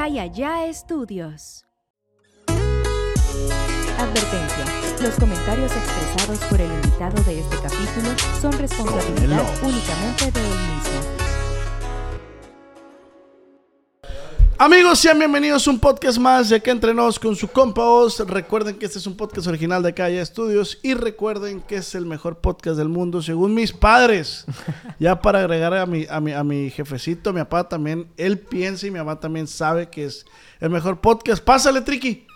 [0.00, 1.66] Calla Ya Estudios.
[3.98, 4.64] Advertencia.
[5.02, 8.08] Los comentarios expresados por el invitado de este capítulo
[8.40, 10.99] son responsabilidad únicamente de él mismo.
[14.62, 18.20] Amigos, sean bienvenidos a un podcast más de Que Entrenos con su compa Oz.
[18.20, 22.04] Recuerden que este es un podcast original de Calle Estudios y recuerden que es el
[22.04, 24.44] mejor podcast del mundo según mis padres.
[24.98, 28.86] ya para agregar a mi, a mi, a mi jefecito, mi papá también, él piensa
[28.86, 30.26] y mi mamá también sabe que es
[30.60, 31.42] el mejor podcast.
[31.42, 32.26] Pásale, Triki.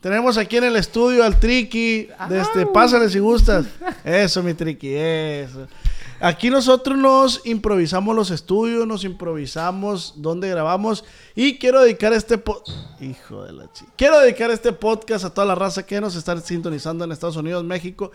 [0.00, 2.08] Tenemos aquí en el estudio al Triki.
[2.30, 3.66] Este, pásale si gustas.
[4.04, 5.66] Eso, mi Triki, eso.
[6.22, 11.04] Aquí nosotros nos improvisamos los estudios, nos improvisamos donde grabamos
[11.34, 12.62] y quiero dedicar este po
[13.00, 13.90] hijo de la chica.
[13.96, 17.64] Quiero dedicar este podcast a toda la raza que nos está sintonizando en Estados Unidos,
[17.64, 18.12] México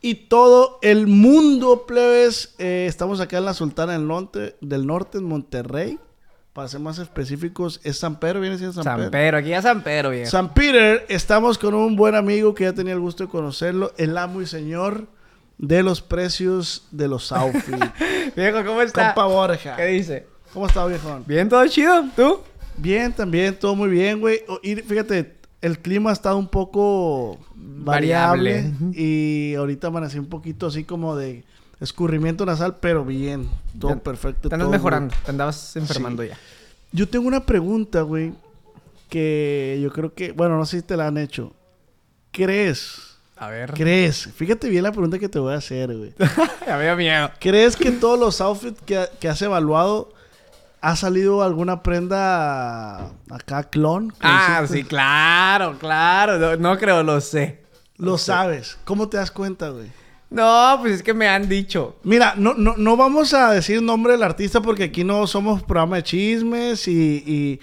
[0.00, 2.54] y todo el mundo, plebes.
[2.56, 5.98] Eh, estamos acá en la Sultana del Norte, del Norte en Monterrey.
[6.54, 9.10] Para ser más específicos, es San Pedro, viene siendo San, San Pedro.
[9.10, 10.30] Pedro, aquí ya San Pedro, viejo.
[10.30, 14.16] San Peter, estamos con un buen amigo que ya tenía el gusto de conocerlo, el
[14.16, 15.19] amo y señor
[15.62, 17.78] de los precios de los outfits.
[18.34, 19.14] Viejo, ¿cómo está?
[19.14, 19.76] Compa Borja.
[19.76, 20.26] ¿Qué dice?
[20.52, 21.22] ¿Cómo está, viejón?
[21.26, 22.04] Bien, todo chido.
[22.16, 22.40] ¿Tú?
[22.76, 24.40] Bien, también, todo muy bien, güey.
[24.62, 28.62] Y fíjate, el clima ha estado un poco variable.
[28.62, 28.98] Variable.
[28.98, 31.44] Y ahorita amanecí un poquito así como de
[31.78, 33.48] escurrimiento nasal, pero bien.
[33.78, 34.48] Todo perfecto.
[34.48, 35.14] Te andas todo mejorando.
[35.14, 36.36] muy- Te andabas enfermando ya.
[36.92, 38.32] Yo tengo una pregunta, güey,
[39.08, 41.52] que yo creo que, bueno, no sé si te la han hecho.
[42.32, 43.09] ¿Crees?
[43.40, 43.72] A ver.
[43.72, 44.28] ¿Crees?
[44.36, 46.12] Fíjate bien la pregunta que te voy a hacer, güey.
[46.66, 47.30] ya veo miedo.
[47.40, 50.12] ¿Crees que en todos los outfits que, que has evaluado
[50.82, 54.12] ha salido alguna prenda acá clon?
[54.20, 56.38] Ah, sí, claro, claro.
[56.38, 57.60] No, no creo, lo sé.
[57.96, 58.78] Lo sabes.
[58.84, 59.90] ¿Cómo te das cuenta, güey?
[60.28, 61.96] No, pues es que me han dicho.
[62.02, 65.96] Mira, no, no, no vamos a decir nombre del artista porque aquí no somos programa
[65.96, 67.58] de chismes y-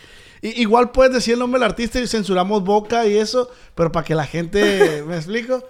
[0.55, 4.15] igual puedes decir el nombre del artista y censuramos boca y eso, pero para que
[4.15, 5.63] la gente, ¿me explico?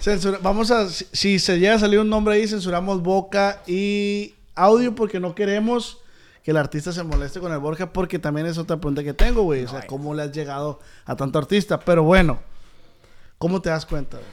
[0.00, 4.34] Censura- vamos a, si, si se llega a salir un nombre ahí, censuramos boca y
[4.54, 5.98] audio porque no queremos
[6.42, 9.42] que el artista se moleste con el Borja porque también es otra pregunta que tengo,
[9.42, 9.64] güey.
[9.64, 11.80] O sea, ¿cómo le has llegado a tanto artista?
[11.80, 12.38] Pero bueno,
[13.38, 14.18] ¿cómo te das cuenta?
[14.18, 14.28] güey?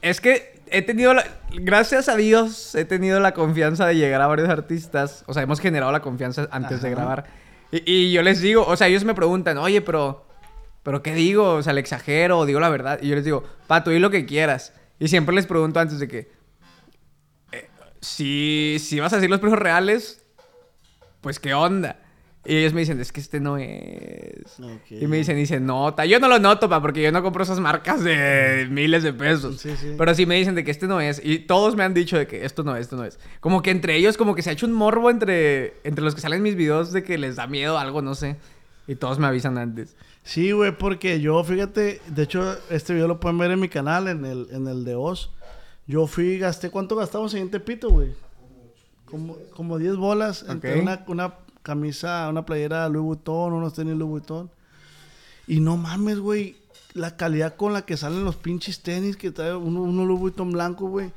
[0.00, 1.24] Es que he tenido la...
[1.52, 5.24] Gracias a Dios he tenido la confianza de llegar a varios artistas.
[5.26, 7.26] O sea, hemos generado la confianza antes de grabar.
[7.70, 10.26] Y, yo les digo, o sea, ellos me preguntan, oye, pero...
[10.84, 11.54] ¿Pero qué digo?
[11.54, 12.98] O sea, ¿le exagero o digo la verdad?
[13.02, 14.72] Y yo les digo, Pato, di lo que quieras.
[14.98, 16.30] Y siempre les pregunto antes de que...
[17.52, 17.68] eh,
[18.00, 20.24] si, si vas a decir los precios reales,
[21.20, 21.98] pues ¿qué onda?
[22.48, 24.56] Y ellos me dicen, es que este no es.
[24.90, 26.06] Y me dicen, se nota.
[26.06, 29.60] Yo no lo noto, pa, porque yo no compro esas marcas de miles de pesos.
[29.60, 29.94] Sí, sí.
[29.98, 31.20] Pero sí me dicen de que este no es.
[31.22, 33.18] Y todos me han dicho de que esto no es, esto no es.
[33.40, 36.20] Como que entre ellos, como que se ha hecho un morbo entre, entre los que
[36.22, 38.36] salen mis videos de que les da miedo algo, no sé.
[38.86, 39.94] Y todos me avisan antes.
[40.22, 44.08] Sí, güey, porque yo, fíjate, de hecho, este video lo pueden ver en mi canal,
[44.08, 45.30] en el, en el de Oz.
[45.86, 48.12] Yo fui, gasté, ¿cuánto gastamos en Tepito, güey?
[49.04, 50.82] Como, como 10 bolas entre Ok.
[50.82, 51.34] una, una
[51.68, 54.50] camisa, una playera Louis Vuitton, unos tenis Louis Vuitton.
[55.46, 56.56] Y no mames, güey,
[56.94, 60.50] la calidad con la que salen los pinches tenis que trae uno, uno Louis Vuitton
[60.52, 61.12] blanco, güey.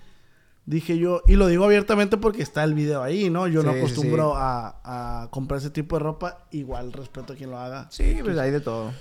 [0.66, 3.48] Dije yo, y lo digo abiertamente porque está el video ahí, ¿no?
[3.48, 4.38] Yo no Sí, acostumbro sí.
[4.38, 6.46] A, a comprar ese tipo de ropa.
[6.52, 7.88] Igual respeto a quien lo haga.
[7.90, 8.92] Sí, pues hay de todo.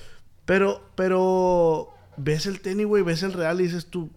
[0.46, 4.08] Pero, pero ves el tenis, güey, ves el real y dices tú.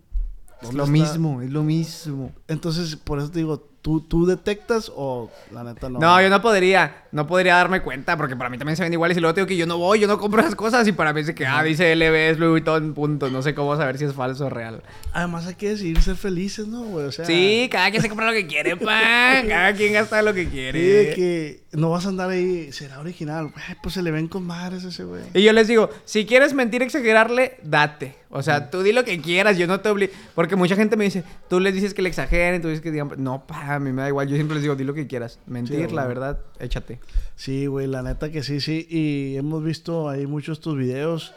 [0.61, 0.91] Es ¿dónde lo está?
[0.94, 2.31] mismo, es lo mismo.
[2.47, 6.00] Entonces, por eso te digo, ¿tú, tú detectas o la neta no?
[6.00, 9.16] No, yo no podría, no podría darme cuenta porque para mí también se ven iguales
[9.16, 11.22] y luego tengo que yo no voy, yo no compro esas cosas y para mí
[11.22, 13.29] de que, ah, dice LB es Louis Vuitton, punto.
[13.29, 14.81] No sé cómo saber si es falso o real.
[15.13, 17.06] Además hay que decidir ser felices, ¿no, güey?
[17.06, 19.44] O sea, Sí, cada quien se compra lo que quiere, pa.
[19.47, 20.79] Cada quien gasta lo que quiere.
[20.79, 23.51] de que no vas a andar ahí, será original,
[23.81, 25.22] pues se le ven con madres a ese güey.
[25.35, 28.16] Y yo les digo, si quieres mentir, exagerarle, date.
[28.35, 30.12] O sea, tú di lo que quieras, yo no te obligo.
[30.34, 33.12] Porque mucha gente me dice, tú les dices que le exageren, tú dices que digan,
[33.18, 34.28] no, pa, a mí me da igual.
[34.28, 35.40] Yo siempre les digo, di lo que quieras.
[35.45, 37.00] Mentir, Sí, la verdad, échate.
[37.35, 38.88] Sí, güey, la neta que sí, sí.
[38.89, 41.33] Y hemos visto ahí muchos tus videos.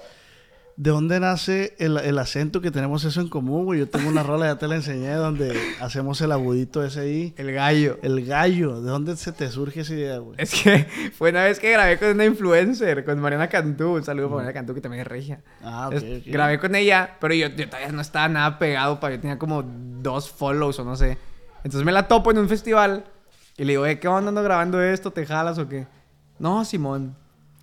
[0.79, 3.81] ¿De dónde nace el, el acento que tenemos eso en común, güey?
[3.81, 7.35] Yo tengo una rola, ya te la enseñé, donde hacemos el agudito ese ahí.
[7.39, 7.99] El gallo.
[8.03, 10.35] El gallo, ¿de dónde se te surge esa idea, güey?
[10.39, 10.85] Es que
[11.17, 13.95] fue una vez que grabé con una influencer, con Mariana Cantú.
[13.95, 15.41] Un saludo para Mariana Cantú, que también es regia.
[15.63, 16.27] Ah, ok, Es- ok.
[16.27, 19.11] Grabé con ella, pero yo, yo todavía no estaba nada pegado, pa.
[19.11, 21.17] Yo tenía como dos follows o no sé.
[21.65, 23.07] Entonces me la topo en un festival
[23.59, 25.11] y le digo, eh, ¿qué onda ando grabando esto?
[25.11, 25.87] ¿Te jalas o qué?
[26.39, 27.17] No, Simón.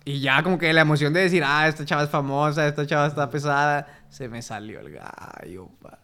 [0.04, 3.06] Y ya como que la emoción de decir, ah, esta chava es famosa, esta chava
[3.06, 5.98] está pesada, se me salió el gallo, pa.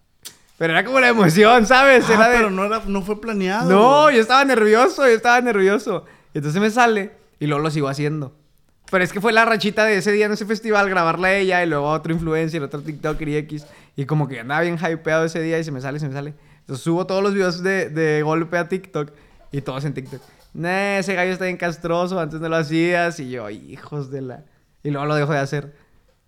[0.56, 2.04] Pero era como la emoción, ¿sabes?
[2.08, 3.68] Ah, Era de- pero no, era, no fue planeado.
[3.70, 4.16] no, güey.
[4.16, 6.04] yo estaba nervioso, yo estaba nervioso.
[6.34, 8.36] Y entonces me sale y luego lo sigo haciendo.
[8.90, 11.62] Pero es que fue la rachita de ese día en ese festival, grabarla a ella
[11.62, 13.66] y luego a otro influencer, otro TikToker y X.
[13.96, 16.34] Y como que andaba bien hypeado ese día y se me sale, se me sale.
[16.60, 19.12] Entonces subo todos los videos de, de golpe a TikTok
[19.52, 20.20] y todos en TikTok.
[20.54, 23.20] Nah, ese gallo está bien castroso, antes no lo hacías.
[23.20, 24.44] Y yo, hijos de la.
[24.82, 25.74] Y luego lo dejo de hacer.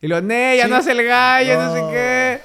[0.01, 0.71] Y luego, nee, ya Sí.
[0.71, 1.73] no hace el gallo, no.
[1.75, 1.91] sé No.
[1.91, 2.41] qué.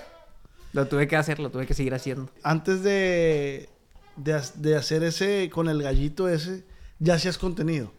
[0.73, 2.29] Lo tuve que hacer, lo tuve que seguir haciendo.
[2.43, 3.69] Antes de,
[4.15, 6.63] de, de hacer ese, con el gallito ese,
[6.99, 7.91] ya hacías contenido.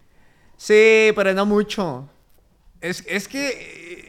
[0.57, 2.09] Sí, pero no mucho.
[2.81, 3.49] Es, es que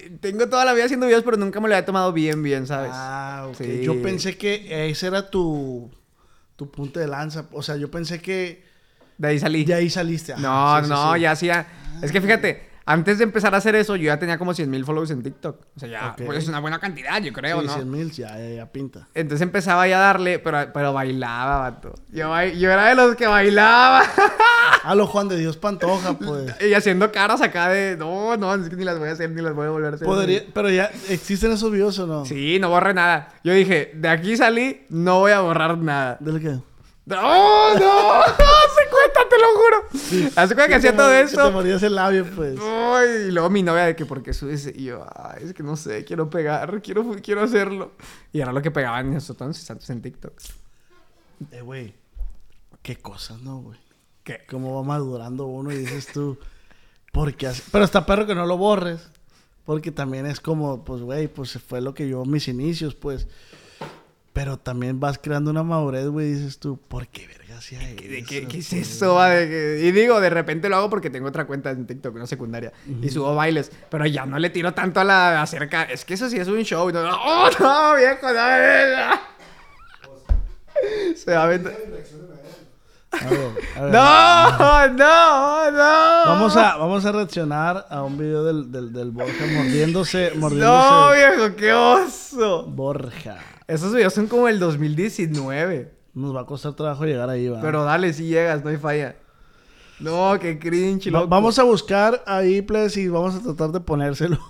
[0.07, 2.67] eh, tengo toda la vida haciendo videos, pero nunca me lo había tomado bien, bien,
[2.67, 2.91] ¿sabes?
[2.93, 3.55] Ah, ok.
[3.57, 3.81] Sí.
[3.83, 5.89] Yo pensé que ese era tu,
[6.59, 7.45] tu punto de lanza.
[7.53, 8.63] O sea, yo pensé que
[9.17, 9.63] De ahí salí.
[9.63, 10.33] de ahí saliste.
[10.33, 11.19] Ajá, No, sí, no, sí.
[11.21, 11.67] ya hacía.
[12.03, 14.83] Es que fíjate, antes de empezar a hacer eso, yo ya tenía como 100 mil
[14.83, 15.61] followers en TikTok.
[15.75, 17.73] O sea, ya, pues es una buena cantidad, yo creo, Sí, ¿no?
[17.73, 19.07] 100 mil, ya, ya, ya pinta.
[19.13, 21.93] Entonces empezaba ya a darle, pero, pero bailaba, vato.
[22.11, 24.01] Yo era de los que bailaba.
[24.83, 26.55] A lo Juan de Dios Pantoja, pues.
[26.67, 29.41] y haciendo caras acá de, no, no, es que ni las voy a hacer, ni
[29.41, 30.07] las voy a volver a hacer.
[30.07, 32.25] Podría, pero ya, ¿existen esos videos o no?
[32.25, 33.29] Sí, no borré nada.
[33.43, 36.17] Yo dije, de aquí salí, no voy a borrar nada.
[36.19, 36.57] ¿Del qué?
[37.05, 38.21] ¡No, no!
[39.29, 39.47] ¡Hace cuenta, te lo
[40.25, 40.31] juro!
[40.35, 41.51] Hace cuenta que hacía todo Que te eso.
[41.51, 42.59] morías el labio, pues.
[42.61, 45.63] Ay, y luego mi novia de que por qué subes y yo, ay, es que
[45.63, 47.91] no sé, quiero pegar, quiero, quiero hacerlo.
[48.33, 50.33] Y era lo que pegaban en esos entonces, santos en TikTok.
[51.51, 51.93] Eh, güey.
[52.81, 53.79] Qué cosas, ¿no, güey?
[54.23, 54.41] ¿Qué?
[54.49, 56.37] Cómo va madurando uno y dices tú,
[57.11, 57.63] ¿por qué hace?
[57.71, 59.09] Pero está perro que no lo borres.
[59.65, 63.27] Porque también es como, pues, güey, pues fue lo que yo, mis inicios, pues.
[64.39, 68.01] Pero también vas creando una madurez, güey, y dices tú, ¿por qué verga hacía eso?
[68.01, 69.17] ¿De qué, qué es eso?
[69.17, 72.71] que- Y digo, de repente lo hago porque tengo otra cuenta en TikTok, una secundaria,
[73.01, 75.83] y subo bailes, pero ya no le tiro tanto a la acerca.
[75.83, 76.89] Es que eso sí es un show.
[76.89, 78.27] No, ¡Oh, no, viejo!
[78.27, 79.19] No, no.
[81.17, 81.59] Se va a A ver,
[83.75, 83.91] a ver.
[83.91, 84.87] ¡No!
[84.87, 85.71] ¡No!
[85.71, 86.25] ¡No!
[86.27, 90.89] Vamos a, vamos a reaccionar a un video del, del, del Borja mordiéndose, mordiéndose.
[90.89, 91.55] ¡No, viejo!
[91.57, 92.63] ¡Qué oso!
[92.67, 93.37] Borja.
[93.69, 95.91] Esos videos son como el 2019.
[96.15, 97.61] Nos va a costar trabajo llegar ahí, va.
[97.61, 99.15] Pero dale, si llegas, no hay falla.
[99.99, 101.27] No, qué cringe, loco.
[101.27, 104.39] vamos a buscar ahí, please, y vamos a tratar de ponérselo.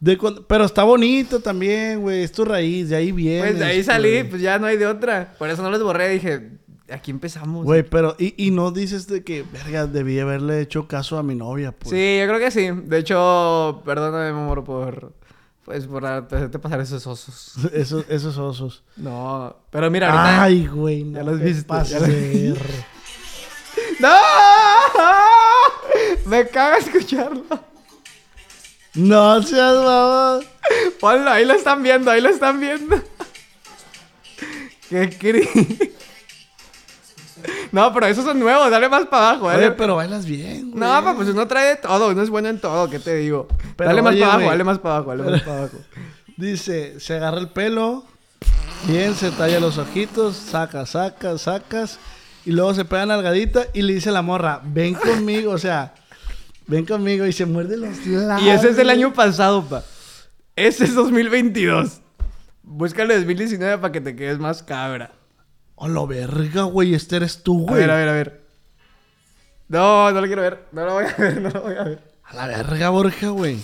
[0.00, 0.18] De
[0.48, 2.24] Pero está bonito también, güey.
[2.24, 3.46] Es tu raíz, de ahí viene.
[3.50, 5.34] Pues de ahí salí, pues ya no hay de otra.
[5.38, 6.50] Por eso no les borré, dije,
[6.90, 7.64] aquí empezamos.
[7.64, 8.16] Güey, pero...
[8.18, 11.90] Y, y no dices de que, verga, debí haberle hecho caso a mi novia, pues.
[11.90, 12.68] Sí, yo creo que sí.
[12.84, 15.12] De hecho, perdóname, mi amor, por...
[15.64, 17.54] Pues por hacerte pasar esos osos.
[17.72, 18.82] Esos, esos osos.
[18.96, 20.42] No, pero mira, ahorita...
[20.42, 21.04] Ay, güey.
[21.04, 22.08] No Ya los te viste, ya los.
[24.00, 24.16] ¡No!
[26.26, 27.44] Me caga escucharlo.
[28.94, 30.40] No seas mamá.
[31.00, 33.00] Ponlo, ahí lo están viendo, ahí lo están viendo.
[34.88, 35.92] Qué cringe.
[37.72, 39.68] No, pero esos son nuevos, dale más para abajo, dale.
[39.68, 40.80] Oye, pero bailas bien, güey.
[40.80, 43.48] No, pa, pues uno trae de todo, uno es bueno en todo, ¿qué te digo?
[43.76, 45.76] Pero, dale más oye, para abajo, dale más para abajo, dale más para abajo.
[46.36, 48.04] Dice, se agarra el pelo,
[48.86, 51.98] bien, se talla los ojitos, saca, saca, sacas,
[52.44, 55.94] y luego se pega nalgadita y le dice a la morra, ven conmigo, o sea,
[56.66, 58.46] ven conmigo, y se muerde los labios.
[58.46, 59.82] Y ese es del año pasado, pa.
[60.56, 62.00] Ese es 2022.
[62.62, 65.12] Búscalo 2019 para que te quedes más cabra.
[65.84, 67.80] Oh, lo verga, güey, este eres tú, A güey.
[67.80, 68.42] ver, a ver, a ver.
[69.66, 70.66] No, no lo quiero ver.
[70.70, 72.02] No lo voy a ver, no lo voy a ver.
[72.22, 73.58] A la verga, Borja, güey.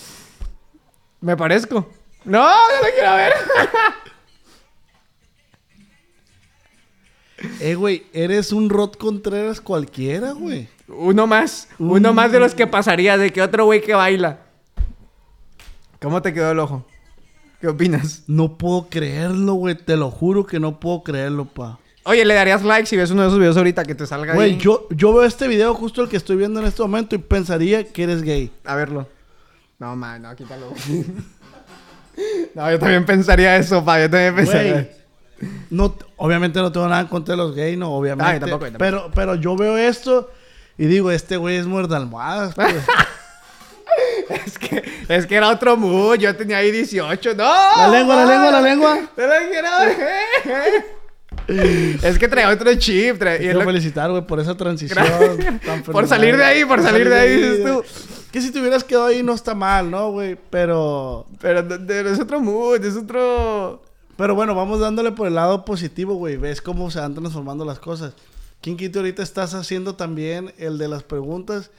[1.21, 1.89] Me parezco.
[2.25, 3.33] No, no lo quiero ver.
[7.61, 10.69] Eh, güey, eres un Rod Contreras cualquiera, güey.
[10.89, 11.69] Uno más.
[11.79, 13.17] Uno más de los que pasaría.
[13.17, 14.41] De que otro güey que baila.
[16.01, 16.85] ¿Cómo te quedó el ojo?
[17.61, 18.25] ¿Qué opinas?
[18.27, 21.79] No puedo creerlo, güey, te lo juro que no puedo creerlo, pa.
[22.09, 24.53] Oye, ¿le darías like si ves uno de esos videos ahorita que te salga Güey,
[24.53, 24.57] ahí?
[24.57, 27.85] yo, yo veo este video justo el que estoy viendo en este momento y pensaría
[27.85, 28.51] que eres gay.
[28.65, 29.07] A verlo.
[29.79, 30.73] No, man, no, quítalo.
[32.55, 34.01] no, yo también pensaría eso, pa.
[34.01, 34.73] Yo también pensaría.
[34.73, 35.51] Güey.
[35.69, 38.33] No, obviamente no tengo nada en contra de los gays, no, obviamente.
[38.33, 38.79] Ay, tampoco, tampoco.
[38.79, 40.31] Pero, pero yo veo esto
[40.79, 42.55] y digo, este güey es muerde almohadas.
[42.55, 42.75] pues.
[44.29, 46.17] Es que, es que era otro mood.
[46.19, 47.35] Yo tenía ahí 18.
[47.35, 47.45] ¡No!
[47.45, 48.99] la lengua, la lengua, la lengua.
[49.17, 50.98] Te lo quiero.
[51.49, 53.19] Es que traía otro chip.
[53.19, 55.05] traía- y Te quiero lo- felicitar, güey, por esa transición.
[55.65, 57.83] Tan Por salir de ahí, por salir de ahí, dices tú.
[58.31, 60.37] Que si te hubieras quedado ahí no está mal, ¿no, güey?
[60.51, 61.27] Pero...
[61.41, 61.61] Pero
[62.11, 63.83] es otro mood, es otro.
[64.19, 66.37] Pero bueno, vamos dándole por el lado positivo, güey.
[66.37, 68.13] Ves cómo se van transformando las cosas.
[68.61, 71.71] ¿Quién quita ahorita estás haciendo también el de las preguntas?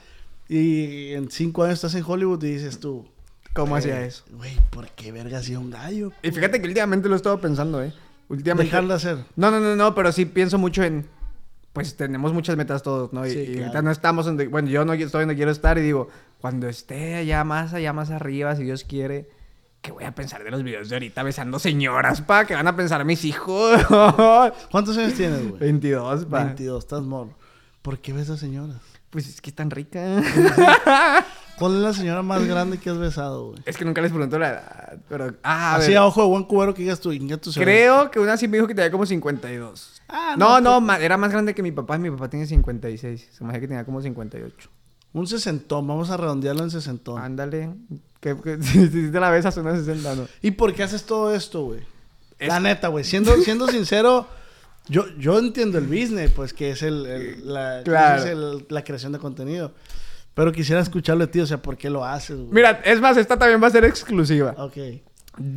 [0.48, 3.06] Y en cinco años estás en Hollywood y dices tú...
[3.54, 4.24] ¿Cómo eh, hacía eso?
[4.32, 6.12] Güey, ¿por qué verga hacía un gallo?
[6.24, 7.94] Y fíjate que últimamente lo he estado pensando, ¿eh?
[8.30, 8.72] Últimamente.
[8.72, 9.18] Dejar de hacer.
[9.36, 11.08] No, no, no, no, pero sí pienso mucho en.
[11.74, 13.26] Pues tenemos muchas metas todos, ¿no?
[13.26, 13.62] Y, Sí, y claro.
[13.64, 14.48] ahorita no estamos donde.
[14.48, 16.10] Bueno, yo no estoy donde quiero estar y digo,
[16.40, 19.30] cuando esté allá más allá, más arriba, si Dios quiere,
[19.82, 22.46] ¿qué voy a pensar de los videos de ahorita besando señoras, pa?
[22.46, 23.80] ¿Qué van a pensar mis hijos?
[24.72, 25.60] ¿Cuántos años tienes, güey?
[25.60, 26.44] 22, pa.
[26.46, 27.36] 22, estás morro.
[27.82, 28.78] ¿Por qué ves a señoras?
[29.10, 30.22] Pues es que es tan rica.
[31.60, 33.62] ¿Cuál es la señora más grande que has besado, güey?
[33.66, 35.36] es que nunca les pregunto la edad, pero...
[35.44, 35.98] Ah, a Así ver.
[35.98, 37.12] a ojo de buen cubero que digas tú,
[37.42, 37.52] tu.
[37.54, 40.02] Creo que una sí me dijo que tenía como 52.
[40.08, 41.98] Ah, no, no, no, ma- era más grande que mi papá.
[41.98, 43.28] Mi papá tiene 56.
[43.34, 44.70] Se me hace que tenía como 58.
[45.12, 47.22] Un sesentón, vamos a redondearlo en sesentón.
[47.22, 47.72] Ándale.
[48.22, 50.28] Que, que- si, te la besas, una 60, ¿no?
[50.42, 51.82] ¿Y por qué haces todo esto, güey?
[52.38, 53.04] Es- La neta, güey.
[53.04, 54.28] Siendo, siendo sincero,
[54.88, 58.22] yo, yo entiendo el business, pues, que es el, el- la, Claro.
[58.24, 59.74] es el- la creación de contenido.
[60.40, 62.48] Pero quisiera escucharlo de ti, o sea, ¿por qué lo haces, güey?
[62.50, 64.56] Mira, es más, esta también va a ser exclusiva.
[64.58, 64.78] Ok.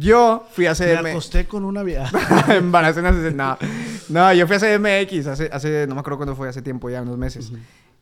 [0.01, 1.07] Yo fui a Me CDM.
[1.07, 2.11] acosté con una vieja.
[2.53, 3.37] Embarazé una 60.
[3.37, 3.59] No.
[4.09, 7.01] no, yo fui a CDMX hace, hace, no me acuerdo cuándo fue, hace tiempo ya,
[7.01, 7.53] unos meses.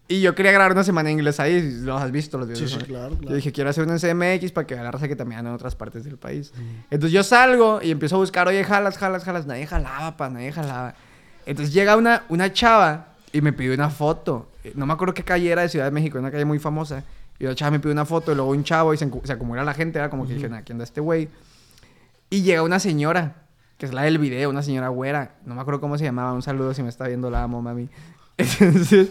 [0.08, 2.70] Y yo quería grabar una semana en inglés ahí, los has visto los videos.
[2.70, 3.28] Sí, sí, claro, claro.
[3.28, 5.50] Yo dije, quiero hacer una en CMX para que vea la raza que también anda
[5.50, 6.54] en otras partes del país.
[6.90, 9.44] Entonces yo salgo y empiezo a buscar, oye, jalas, jalas, jalas.
[9.44, 10.94] Nadie jalaba, pa, nadie jalaba.
[11.44, 14.50] Entonces llega una, una chava y me pidió una foto.
[14.74, 17.04] No me acuerdo qué calle era de Ciudad de México, una calle muy famosa.
[17.38, 19.64] Y la chava me pidió una foto y luego un chavo y se, se acumula
[19.64, 21.28] la gente, era como que dije, "Nah, aquí anda este güey.
[22.28, 23.42] Y llega una señora,
[23.78, 25.36] que es la del video, una señora güera.
[25.46, 26.32] No me acuerdo cómo se llamaba.
[26.32, 27.88] Un saludo si me está viendo, la amo, mami.
[28.36, 29.08] Entonces,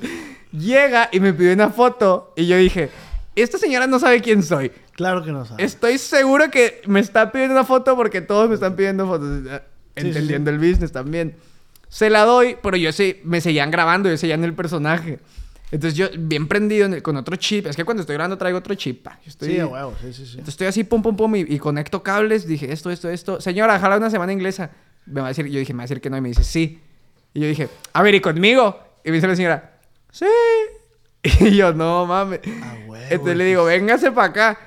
[0.52, 2.34] llega y me pidió una foto.
[2.36, 2.90] Y yo dije,
[3.36, 4.72] esta señora no sabe quién soy.
[4.94, 5.66] Claro que no sabes.
[5.66, 9.42] Estoy seguro que me está pidiendo una foto porque todos me están pidiendo fotos.
[9.48, 9.62] eh,
[9.96, 11.36] Sí, sí, Entendiendo el business también.
[11.90, 15.20] Se la doy, pero yo sí, me seguían grabando, yo seguía en el personaje.
[15.72, 17.68] Entonces yo, bien prendido en el- con otro chip.
[17.68, 19.04] Es que cuando estoy grabando traigo otro chip.
[19.04, 19.20] pa.
[19.24, 20.32] Yo estoy, Sí, huevo, sí, sí, sí.
[20.32, 22.48] entonces estoy así, pum, pum, pum, y, y conecto cables.
[22.48, 23.42] Dije, esto, esto, esto.
[23.42, 24.72] Señora, jala una semana inglesa.
[25.06, 26.18] Me va a decir, yo dije, me va a decir que no.
[26.18, 26.82] Y me dice, sí.
[27.34, 28.80] Y yo dije, a ver, ¿y conmigo?
[29.04, 29.78] Y me dice la señora,
[30.12, 30.26] sí.
[31.42, 32.40] Y yo, no mames.
[32.64, 34.60] A huevo, Entonces le digo, véngase para acá.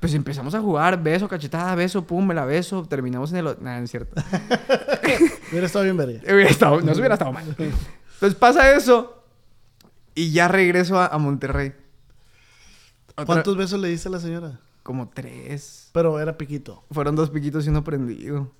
[0.00, 2.84] Pues empezamos a jugar, beso, cachetada, beso, pum, me la beso.
[2.88, 3.44] Terminamos en el...
[3.60, 4.20] Nada, no es cierto.
[5.52, 6.20] Hubiera estado bien verga.
[6.24, 7.44] Hubiera estado- no se hubiera estado mal.
[7.46, 9.22] Entonces pasa eso.
[10.14, 11.72] Y ya regreso a, a Monterrey.
[13.12, 14.58] Otra- ¿Cuántos besos le diste a la señora?
[14.82, 15.90] Como tres.
[15.92, 16.82] Pero era piquito.
[16.90, 18.50] Fueron dos piquitos y uno prendido.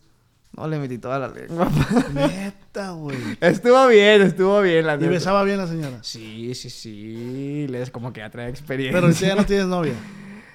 [0.56, 1.68] No, le metí toda la lengua.
[2.14, 3.16] Neta, güey.
[3.40, 5.10] estuvo bien, estuvo bien la ¿Y neta.
[5.10, 5.98] besaba bien la señora?
[6.02, 7.66] Sí, sí, sí.
[7.68, 8.92] Les como que ya trae experiencia.
[8.92, 9.94] Pero ahorita ya no tienes novia.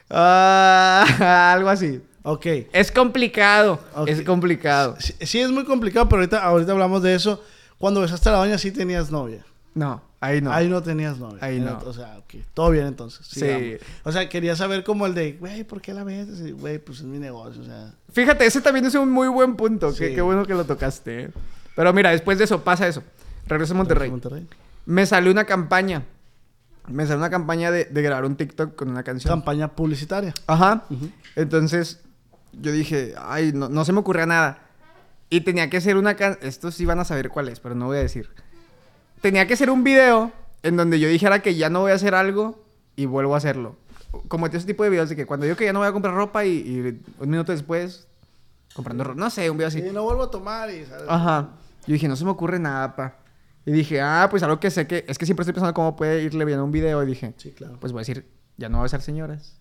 [0.10, 2.02] Ah, algo así.
[2.30, 2.46] Ok.
[2.74, 3.80] Es complicado.
[4.06, 4.98] Es complicado.
[5.00, 7.42] Sí, sí es muy complicado, pero ahorita, ahorita hablamos de eso.
[7.78, 9.46] Cuando besaste a la doña sí tenías novia.
[9.74, 10.52] No, ahí no.
[10.52, 11.38] Ahí no tenías novia.
[11.40, 11.78] Ahí no.
[11.86, 12.42] O sea, ok.
[12.54, 13.26] Todo bien entonces.
[13.28, 13.78] Sí.
[14.04, 16.40] O sea, quería saber como el de, güey, ¿por qué la besas?
[16.42, 17.62] Y, Güey, pues es mi negocio.
[17.62, 19.94] O sea, Fíjate, ese también es un muy buen punto.
[19.96, 20.16] Qué, Sí.
[20.16, 21.24] qué bueno que lo tocaste.
[21.26, 21.30] eh.
[21.78, 23.04] Pero mira, después de eso pasa eso.
[23.46, 24.10] Regreso a Monterrey.
[24.12, 24.48] Monterrey.
[24.86, 26.04] Me salió una campaña.
[26.90, 29.32] Me salió una campaña de, de grabar un TikTok con una canción.
[29.32, 30.34] Campaña publicitaria.
[30.48, 30.84] Ajá.
[31.36, 32.00] Entonces,
[32.62, 34.60] yo dije, ay, no, no se me ocurría nada.
[35.30, 36.38] Y tenía que ser una can...
[36.42, 38.30] Estos sí van a saber cuál es, pero no voy a decir.
[39.22, 40.32] Tenía que ser un video
[40.64, 42.64] en donde yo dijera que ya no voy a hacer algo
[42.96, 43.76] y vuelvo a hacerlo.
[44.30, 46.14] Como ese tipo de videos de que cuando yo que ya no voy a comprar
[46.14, 48.08] ropa y, y un minuto después
[48.74, 49.20] comprando ropa.
[49.20, 49.80] No sé, un video así.
[49.80, 51.06] Y no vuelvo a tomar y, ¿sabes?
[51.10, 51.50] Ajá.
[51.86, 53.18] Yo dije, no se me ocurre nada, pa.
[53.66, 55.04] Y dije, ah, pues algo que sé que...
[55.10, 57.04] Es que siempre estoy pensando cómo puede irle bien a un video.
[57.04, 57.78] Y dije, Sí, claro.
[57.82, 59.60] pues voy a decir, ya no voy a besar señoras.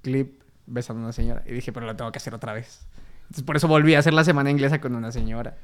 [0.00, 0.39] Clip
[0.70, 1.42] besando a una señora.
[1.46, 2.86] Y dije, pero lo tengo que hacer otra vez.
[3.22, 5.56] Entonces por eso volví a hacer la semana inglesa con una señora.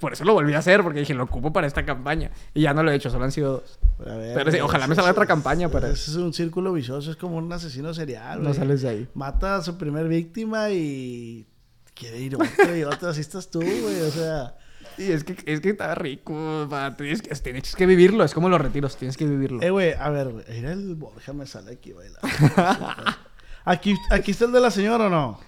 [0.00, 2.30] Por eso lo volví a hacer, porque dije, lo ocupo para esta campaña.
[2.54, 3.78] Y ya no lo he hecho, solo han sido dos.
[4.00, 7.16] A ver, Pero sí, ojalá me salga otra campaña para- es un círculo vicioso, es
[7.16, 8.42] como un asesino serial.
[8.42, 9.08] No sales de ahí.
[9.14, 11.46] Mata a su primer víctima y
[11.94, 13.10] quiere ir otro y otro.
[13.10, 14.00] Así estás tú, güey.
[14.00, 14.56] O sea,
[14.98, 16.96] Y es que, es que está rico, pa.
[16.96, 18.24] Tienes que, tienes que vivirlo.
[18.24, 19.62] Es como los retiros, tienes que vivirlo.
[19.62, 20.32] eh, güey, a ver.
[20.48, 22.20] Mira el Borja me sale aquí bailando.
[23.64, 25.40] aquí, aquí está el de la señora o no?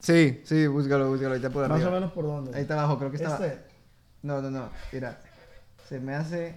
[0.00, 1.30] Sí, sí, búscalo, búscalo.
[1.30, 1.90] Ahorita por Más arriba.
[1.90, 2.54] o menos por dónde.
[2.54, 3.34] Ahí está abajo, creo que está.
[3.34, 3.64] Este.
[4.22, 4.68] No, no, no.
[4.92, 5.18] Mira.
[5.88, 6.54] Se me hace.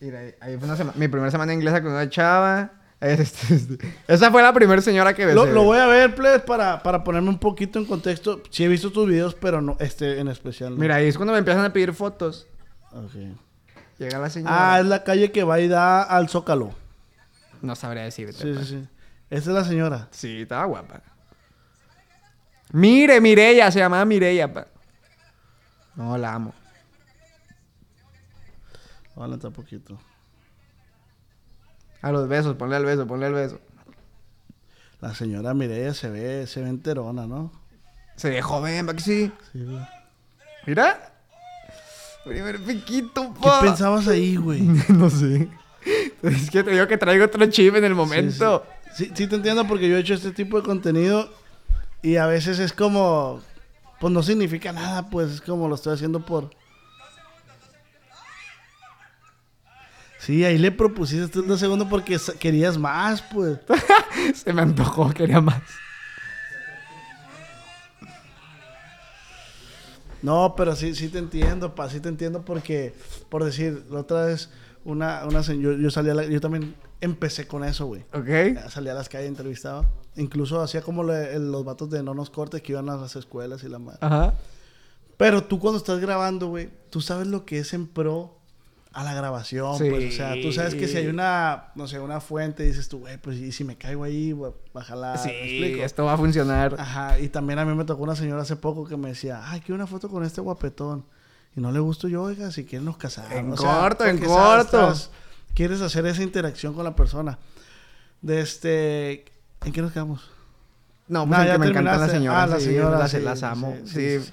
[0.00, 2.70] Mira, ahí- ahí fue una sema- mi primera semana inglesa con una chava.
[3.00, 3.78] Este, este.
[4.08, 5.34] Esa fue la primera señora que besé.
[5.34, 8.40] Lo, lo voy a ver, please, para, para ponerme un poquito en contexto.
[8.48, 10.70] Sí he visto tus videos, pero no este en especial.
[10.70, 10.76] no.
[10.80, 12.46] Mira, ahí es cuando me empiezan a pedir fotos.
[12.92, 13.12] Ok.
[13.98, 14.74] Llega la señora.
[14.74, 16.70] Ah, es la calle que va y da al Zócalo.
[17.64, 18.34] No sabría decirte.
[18.34, 18.88] Sí, sí, sí.
[19.30, 20.08] Esa es la señora.
[20.10, 21.00] Sí, estaba guapa.
[22.72, 24.66] Mire, Mireya, se llamaba Mireya, pa.
[25.96, 26.54] No, la amo.
[29.16, 29.98] Adelantar un poquito.
[32.02, 33.60] A los besos, ponle al beso, ponle al beso.
[35.00, 37.50] La señora Mireya se ve, se ve enterona, ¿no?
[38.16, 39.32] Se ve joven, pa que sí.
[39.52, 39.86] Sí, güey.
[40.66, 41.12] Mira.
[42.24, 43.60] Primer piquito, ¿Qué pa.
[43.62, 44.60] pensabas ahí, güey?
[44.90, 45.48] no sé.
[46.42, 48.64] Es que te digo que traigo otro chip en el momento.
[48.94, 51.28] Sí, sí, te entiendo porque yo he hecho este tipo de contenido
[52.02, 53.42] y a veces es como,
[54.00, 56.50] pues no significa nada, pues es como lo estoy haciendo por...
[60.18, 63.58] Sí, ahí le propusiste un segundo porque sa- querías más, pues.
[64.34, 65.60] Se me antojó, quería más.
[70.22, 72.94] No, pero sí, sí te entiendo, pa, sí te entiendo porque,
[73.28, 74.48] por decir, la otra vez,
[74.84, 78.02] una, una se- yo, yo salí a la- yo también empecé con eso, güey.
[78.12, 78.68] ¿Ok?
[78.68, 79.88] Salía a las calles, entrevistaba.
[80.16, 83.16] Incluso hacía como le- el- los vatos de No Nos Cortes que iban a las
[83.16, 83.98] escuelas y la madre.
[84.02, 84.34] Ajá.
[85.16, 88.38] Pero tú cuando estás grabando, güey, tú sabes lo que es en pro
[88.92, 89.90] a la grabación, Sí.
[89.90, 93.00] pues, o sea, tú sabes que si hay una, no sé, una fuente, dices tú,
[93.00, 95.84] güey, pues, y si me caigo ahí, güey, bájala, sí, ¿me explico?
[95.84, 96.76] esto va a funcionar.
[96.78, 99.60] Ajá, y también a mí me tocó una señora hace poco que me decía, ay,
[99.60, 101.04] quiero una foto con este guapetón.
[101.56, 103.32] Y no le gusto yo, oiga, si quieren nos casamos.
[103.32, 104.62] En O sea, corto, en corto.
[104.90, 105.10] estás-
[105.54, 107.38] quieres hacer esa interacción con la persona.
[108.22, 109.24] De este,
[109.64, 110.30] ¿en qué nos quedamos?
[111.06, 112.18] No, pues Nah, el ya que me encantan las terminaste.
[112.18, 112.42] señoras.
[112.42, 113.76] Ah, las sí, señoras, las, sí, las amo.
[113.84, 114.32] sí, sí.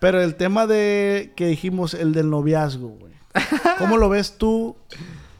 [0.00, 3.12] Pero el tema de que dijimos, el del noviazgo, güey.
[3.78, 4.76] ¿Cómo lo ves tú?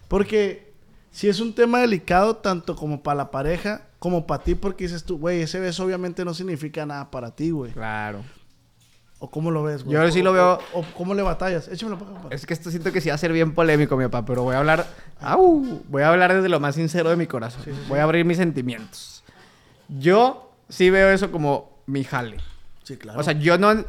[0.09, 0.73] Porque
[1.11, 5.05] si es un tema delicado tanto como para la pareja, como para ti, porque dices
[5.05, 7.73] tú, güey, ese beso obviamente no significa nada para ti, güey.
[7.73, 8.23] Claro.
[9.21, 9.95] ¿O cómo lo ves, güey?
[9.95, 11.69] Yo sí lo veo- O, o cómo le batallas.
[11.69, 12.29] Échamelo para acá.
[12.31, 14.55] Es que esto siento que sí va a ser bien polémico, mi papá, pero voy
[14.55, 14.87] a hablar.
[15.21, 15.83] ¡Au!
[15.89, 17.63] Voy a hablar desde lo más sincero de mi corazón.
[17.89, 19.23] Voy a abrir mis sentimientos.
[19.89, 22.37] Yo sí veo eso como mi jale.
[22.83, 23.19] Sí, claro.
[23.19, 23.85] O sea, yo no.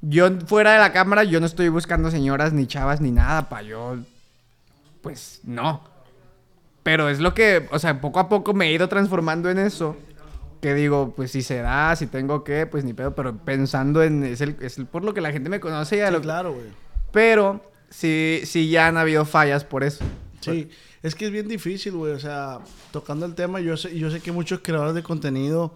[0.00, 3.62] Yo fuera de la cámara, yo no estoy buscando señoras ni chavas ni nada, pa.
[3.62, 3.96] Yo.
[5.02, 5.82] Pues no.
[6.82, 7.68] Pero es lo que.
[7.70, 9.96] O sea, poco a poco me he ido transformando en eso.
[10.64, 13.14] Que digo, pues si se da, si tengo que, pues ni pedo.
[13.14, 14.24] Pero pensando en.
[14.24, 16.22] Es, el, es el- por lo que la gente me conoce y a Sí, lo-
[16.22, 16.68] claro, güey.
[17.12, 20.02] Pero sí, sí ya han habido fallas por eso.
[20.40, 20.70] Sí,
[21.02, 22.12] es que es bien difícil, güey.
[22.14, 22.60] O sea,
[22.92, 25.74] tocando el tema, yo sé, yo sé que muchos creadores de contenido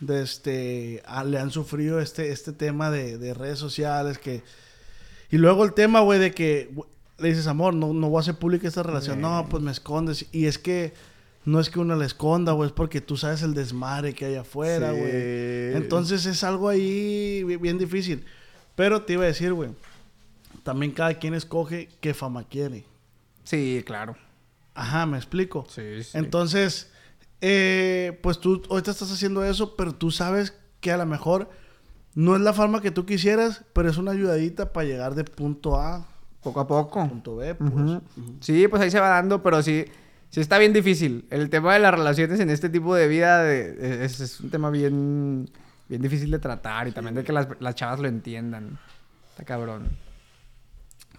[0.00, 4.16] de este, ah, le han sufrido este, este tema de, de redes sociales.
[4.16, 4.42] que
[5.30, 6.70] Y luego el tema, güey, de que
[7.18, 9.20] le dices, amor, no, no voy a hacer pública esta relación.
[9.20, 10.24] No, pues me escondes.
[10.32, 10.94] Y es que
[11.44, 14.34] no es que uno le esconda, güey, es porque tú sabes el desmadre que hay
[14.36, 14.98] afuera, Sí.
[14.98, 15.74] güey.
[15.76, 18.24] Entonces es algo ahí bi- bien difícil.
[18.76, 19.70] Pero te iba a decir, güey,
[20.62, 22.84] también cada quien escoge qué fama quiere.
[23.44, 24.16] Sí, claro.
[24.74, 25.66] Ajá, me explico.
[25.68, 26.10] Sí, sí.
[26.16, 26.90] Entonces,
[27.40, 31.48] eh, pues tú ahorita estás haciendo eso, pero tú sabes que a lo mejor
[32.14, 35.76] no es la forma que tú quisieras, pero es una ayudadita para llegar de punto
[35.76, 36.06] A
[36.42, 37.06] Poco a poco.
[37.08, 37.54] punto B.
[37.54, 37.98] Pues.
[38.40, 39.84] Sí, pues ahí se va dando, pero sí,
[40.30, 41.26] sí está bien difícil.
[41.30, 44.70] El tema de las relaciones en este tipo de vida de- es, es un tema
[44.70, 45.50] bien,
[45.88, 48.78] bien difícil de tratar y también de que las, las chavas lo entiendan.
[49.30, 49.88] Está cabrón.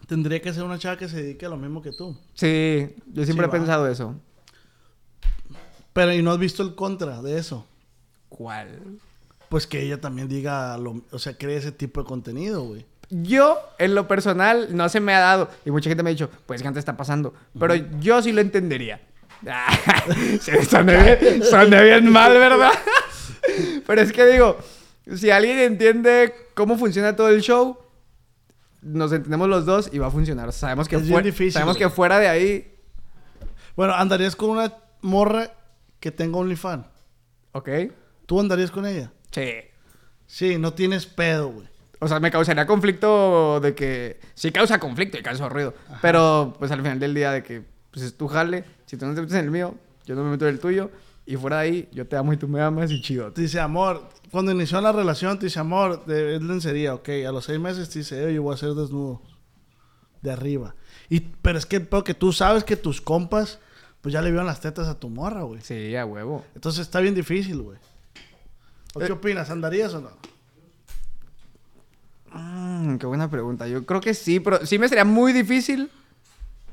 [0.07, 2.17] Tendría que ser una chava que se dedique a lo mismo que tú.
[2.33, 3.51] Sí, yo siempre Sí, he va.
[3.51, 4.15] pensado eso.
[5.93, 7.67] Pero y no has visto el contra de eso.
[8.29, 8.97] ¿Cuál?
[9.49, 12.85] Pues que ella también diga, lo, o sea, cree ese tipo de contenido, güey.
[13.13, 15.49] Yo, en lo personal, no se me ha dado.
[15.65, 17.33] Y mucha gente me ha dicho, pues, ¿qué antes está pasando?
[17.59, 19.01] Pero yo sí lo entendería.
[20.69, 22.71] Soné bien, soné bien mal, ¿verdad?
[23.87, 24.57] Pero es que digo,
[25.15, 27.77] si alguien entiende cómo funciona todo el show,
[28.81, 30.51] nos entendemos los dos y va a funcionar.
[30.53, 31.89] Sabemos que, Es bien fue- difícil, sabemos güey.
[31.89, 32.75] que fuera de ahí...
[33.75, 35.49] Bueno, andarías con una morra
[35.99, 36.85] que tenga OnlyFans.
[37.53, 37.69] ¿Ok?
[38.25, 39.11] ¿Tú andarías con ella?
[39.31, 39.51] Sí.
[40.27, 41.67] Sí, no tienes pedo, güey.
[42.03, 44.19] O sea, me causaría conflicto de que...
[44.33, 45.73] Sí causa conflicto y causa ruido.
[46.01, 47.63] Pero, pues, al final del día de que...
[47.91, 48.63] Pues, es tu jale.
[48.87, 50.89] Si tú no te metes en el mío, yo no me meto en el tuyo.
[51.27, 53.31] Y fuera de ahí, yo te amo y tú me amas y chido.
[53.31, 57.09] Te dice, amor, cuando inició la relación, te dice, amor, de, es lencería, ok.
[57.27, 59.21] A los seis meses te dice, oye, voy a ser desnudo.
[60.23, 60.75] De arriba.
[61.09, 63.59] Y, pero es que, pero que tú sabes que tus compas,
[64.01, 65.61] pues ya le vieron las tetas a tu morra, güey.
[65.61, 66.43] Sí, a huevo.
[66.55, 67.77] Entonces está bien difícil, güey.
[68.95, 69.05] ¿O Eh.
[69.05, 69.49] qué opinas?
[69.51, 70.09] ¿Andarías o no?
[72.33, 73.67] Mm, qué buena pregunta.
[73.67, 75.89] Yo creo que sí, pero sí me sería muy difícil.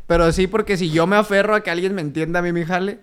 [0.06, 2.64] Pero sí, porque si yo me aferro a que alguien me entienda a mí mi
[2.64, 3.00] jale,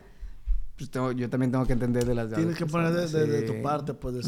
[0.78, 3.28] pues tengo- yo también tengo que entender de las de Tienes que poner de, personas.
[3.28, 3.54] de- de Sí.
[3.54, 4.15] tu parte, pues.
[4.15, 4.22] De.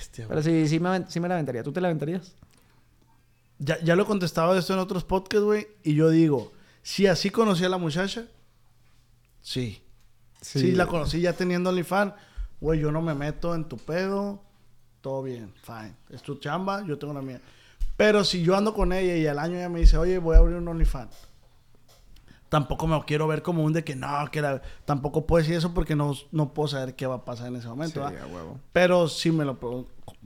[0.00, 0.28] Hostia, güey.
[0.28, 1.62] Pero sí, sí me, sí la aventaría.
[1.62, 2.34] ¿Tú te la aventarías?
[3.58, 5.68] ya, ya lo he contestado esto en otros podcasts, güey.
[5.82, 8.26] Y yo digo, si así conocí a la muchacha,
[9.42, 9.80] sí.
[10.40, 12.12] Sí, la conocí ya teniendo OnlyFans.
[12.60, 14.42] Güey, yo no me meto en tu pedo.
[15.04, 15.92] Todo bien, fine.
[16.08, 17.38] Es tu chamba, yo tengo la mía.
[17.94, 20.38] Pero si yo ando con ella y al año ella me dice, oye, voy a
[20.38, 21.14] abrir un OnlyFans.
[22.48, 24.62] Tampoco me quiero ver como un de que no, que la...
[24.86, 27.68] Tampoco puedo decir eso porque no, no puedo saber qué va a pasar en ese
[27.68, 28.02] momento.
[28.72, 29.58] Pero si me lo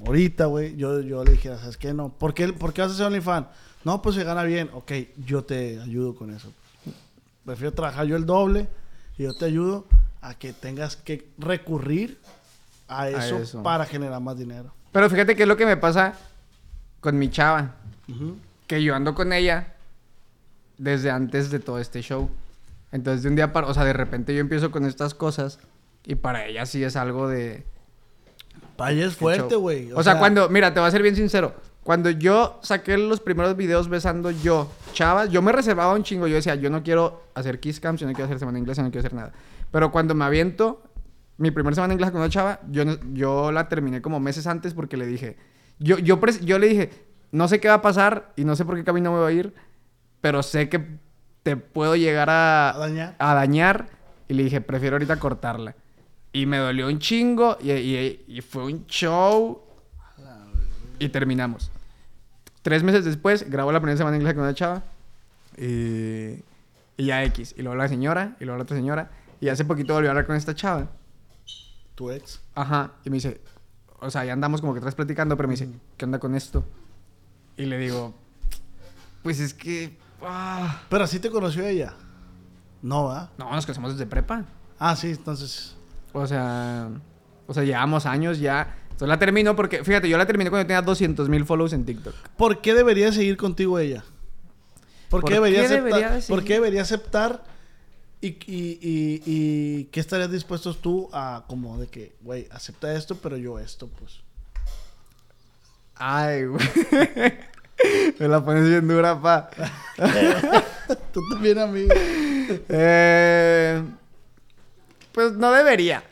[0.07, 1.93] ahorita, güey, yo, yo le dijera, ¿sabes qué?
[1.93, 2.11] No.
[2.11, 3.49] ¿Por qué, ¿Por qué vas a hacer OnlyFans?
[3.83, 4.71] No, pues se gana bien.
[4.75, 4.93] Ok,
[5.27, 6.53] yo te ayudo con eso.
[7.45, 8.69] prefiero trabajar yo el doble
[9.19, 9.87] y yo te ayudo
[10.21, 12.21] a que tengas que recurrir
[12.89, 13.63] a eso, eso.
[13.63, 14.73] para generar más dinero.
[14.93, 16.15] Pero fíjate qué es lo que me pasa
[17.01, 17.77] con mi chava.
[18.09, 18.37] Ujú.
[18.67, 19.75] Que yo ando con ella
[20.79, 22.31] desde antes de todo este show.
[22.91, 23.67] Entonces, de un día para...
[23.67, 25.59] O sea, de repente yo empiezo con estas cosas
[26.05, 27.65] y para ella sí es algo de...
[28.77, 29.93] Para ella es fuerte, güey.
[29.93, 31.55] O, sea, cuando, mira, te voy a ser bien sincero.
[31.83, 36.27] Cuando yo saqué los primeros videos besando yo, chavas, yo me reservaba un chingo.
[36.27, 38.91] Yo decía, yo no quiero hacer kiss cams, yo no quiero hacer semana inglesa, no
[38.91, 39.33] quiero hacer nada.
[39.71, 40.83] Pero cuando me aviento,
[41.39, 44.97] mi primera semana inglesa con una chava, yo, yo la terminé como meses antes porque
[44.97, 45.37] le dije,
[45.79, 46.91] yo, yo, yo le dije,
[47.33, 49.37] no sé qué va a pasar y no sé por qué camino me voy a
[49.37, 49.55] ir,
[50.21, 50.85] pero sé que
[51.45, 53.17] te puedo llegar a, A dañar.
[53.19, 53.89] a dañar.
[54.29, 55.75] Y le dije, prefiero ahorita cortarla.
[56.33, 59.63] Y me dolió un chingo y, y- y fue un show.
[60.99, 61.71] Y terminamos.
[62.63, 64.83] Tres meses después, grabó la primera semana en inglés con una chava.
[65.57, 66.43] Y,
[66.97, 67.55] y ya X.
[67.57, 69.11] Y luego la señora, y luego la otra señora.
[69.41, 70.89] Y hace poquito volvió a hablar con esta chava.
[71.99, 72.41] Tu ex.
[72.55, 72.93] Ajá.
[73.05, 73.41] Y me dice,
[73.99, 76.65] o sea, ya andamos como que atrás platicando, pero me dice, ¿qué onda con esto?
[77.57, 78.15] Y le digo,
[79.25, 79.99] pues es que...
[80.23, 80.83] ah".
[80.89, 81.95] Pero así te conoció ella.
[82.83, 83.33] No, ¿va?
[83.37, 84.45] No, nos conocemos desde prepa.
[84.79, 85.75] Ah, sí, entonces.
[86.13, 86.89] O sea,
[87.49, 88.77] o sea, llevamos años ya.
[88.85, 92.15] Entonces la termino porque, fíjate, yo la terminé cuando tenía 200 mil follows en TikTok.
[92.37, 94.05] ¿Por qué debería seguir contigo ella?
[95.09, 95.85] ¿Por, ¿Por qué debería qué aceptar?
[95.85, 97.43] debería ¿Por qué debería aceptar?
[98.21, 103.17] Y, y, y, y qué estarías dispuesto tú a como de que, güey, acepta esto,
[103.17, 104.21] pero yo esto, pues.
[105.95, 106.67] Ay, güey.
[108.19, 109.51] Me la pones bien dura, pa.
[111.13, 111.95] Tú también, amigo.
[112.69, 113.83] Eh,
[115.13, 116.03] pues no debería.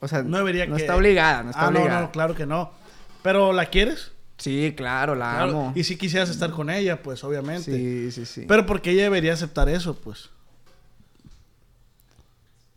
[0.00, 0.82] O sea, No debería no que...
[0.82, 1.90] está obligada, no está ah, obligada.
[2.00, 2.70] no, no, claro que no.
[3.22, 4.12] Pero ¿la quieres?
[4.38, 5.50] Sí, claro, la Claro.
[5.50, 5.72] amo.
[5.74, 7.70] Y si quisieras estar con ella, pues, obviamente.
[7.72, 8.44] Sí, sí, sí.
[8.48, 10.30] Pero ¿por qué ella debería aceptar eso, pues?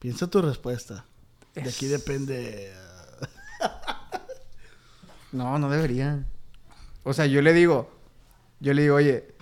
[0.03, 1.05] Piensa tu respuesta.
[1.55, 2.73] De aquí depende...
[5.31, 6.27] No, no debería.
[7.03, 7.89] O sea, yo le digo,
[8.59, 9.33] yo le digo, oye,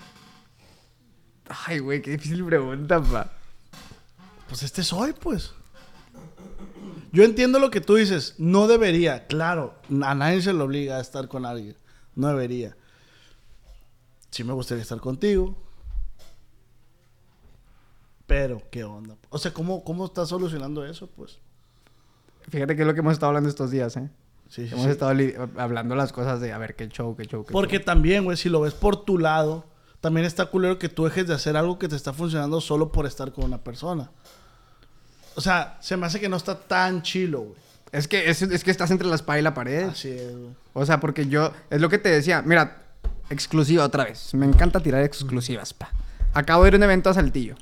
[1.50, 3.30] ay, güey, qué difícil pregunta, pa.
[4.48, 5.52] Pues este soy, pues.
[7.12, 8.36] Yo entiendo lo que tú dices.
[8.38, 9.76] No debería, claro.
[10.02, 11.76] A nadie se le obliga a estar con alguien.
[12.16, 12.78] No debería.
[14.30, 15.58] Sí me gustaría estar contigo.
[18.32, 19.18] Pero, ¿qué onda?
[19.30, 21.08] O sea, ¿cómo, cómo estás solucionando eso?
[21.08, 21.40] Pues.
[22.48, 24.10] Fíjate que es lo que hemos estado hablando estos días, ¿eh?
[24.48, 24.92] Sí, sí, Hemos sí.
[24.92, 25.12] estado
[25.58, 27.86] hablando las cosas de a ver qué show, qué show, qué Porque show.
[27.88, 29.66] también, güey, si lo ves por tu lado,
[30.00, 33.06] también está culero que tú dejes de hacer algo que te está funcionando solo por
[33.06, 34.12] estar con una persona.
[35.36, 37.56] O sea, se me hace que no está tan chilo, güey.
[37.92, 39.90] Es que, es, es que estás entre la espada y la pared.
[39.90, 40.52] Así es, güey.
[40.72, 42.84] O sea, porque yo, es lo que te decía, mira,
[43.30, 44.34] exclusiva otra vez.
[44.34, 45.90] Me encanta tirar exclusivas, pa.
[46.34, 47.56] Acabo de ir a un evento a Saltillo,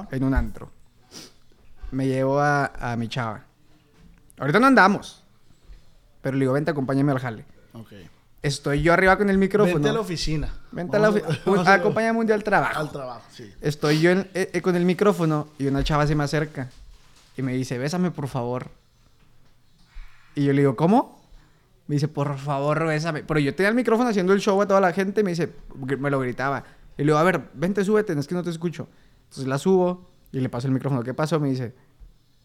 [0.00, 0.08] Ajá.
[0.12, 0.70] en un antro.
[1.90, 3.42] Me llevo a, a mi chava.
[4.38, 5.22] Ahorita no andamos.
[6.22, 7.44] Pero le digo, vente, acompáñame al jale.
[7.74, 7.92] Ok.
[8.42, 9.74] Estoy yo arriba con el micrófono.
[9.74, 10.52] Vente a la oficina.
[10.72, 12.78] Vente a la Vamos ofi- vamos a- Acompáñame un día al trabajo.
[12.80, 13.52] Al trabajo, sí.
[13.60, 16.68] Estoy yo en- eh, eh, con el micrófono y una chava se me acerca
[17.36, 18.68] y me dice, bésame por favor.
[20.34, 21.20] Y yo le digo, ¿cómo?
[21.86, 23.22] Me dice, por favor, bésame.
[23.22, 25.52] Pero yo tenía el micrófono haciendo el show a toda la gente y me dice,
[25.98, 26.64] me lo gritaba.
[26.96, 28.88] Y le digo, a ver, vente, súbete, es que no te escucho.
[29.32, 31.02] Entonces la subo y le paso el micrófono.
[31.02, 31.40] ¿Qué pasó?
[31.40, 31.72] Me dice,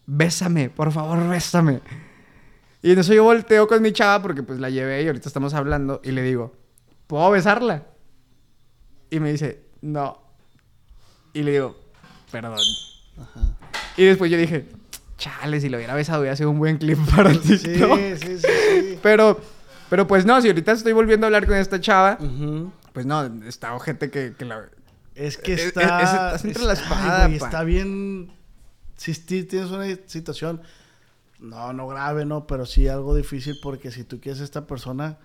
[0.06, 1.80] bésame, por favor, bésame.
[2.80, 5.52] Y en eso yo volteo con mi chava porque pues la llevé y ahorita estamos
[5.52, 6.54] hablando y le digo,
[7.06, 7.82] ¿puedo besarla?
[9.10, 10.18] Y me dice, no.
[11.34, 11.76] Y le digo,
[12.32, 12.58] perdón.
[13.98, 14.66] Y después yo dije,
[15.18, 17.98] chale, si lo hubiera besado hubiera sido un buen clip para Sí, TikTok.
[17.98, 18.98] sí, sí, sí.
[19.02, 19.38] Pero,
[19.90, 22.16] pero pues no, si ahorita estoy volviendo a hablar con esta chava,
[22.94, 24.70] pues no, está ojete que, que la...
[25.18, 26.00] Es que Es- está...
[26.02, 27.46] es- estás entre la está- espada, ay, güey, pa.
[27.46, 28.32] está bien...
[28.96, 30.60] Si ti- tienes una situación...
[31.40, 35.18] No, no grave, no, pero sí algo difícil porque si tú quieres a esta persona...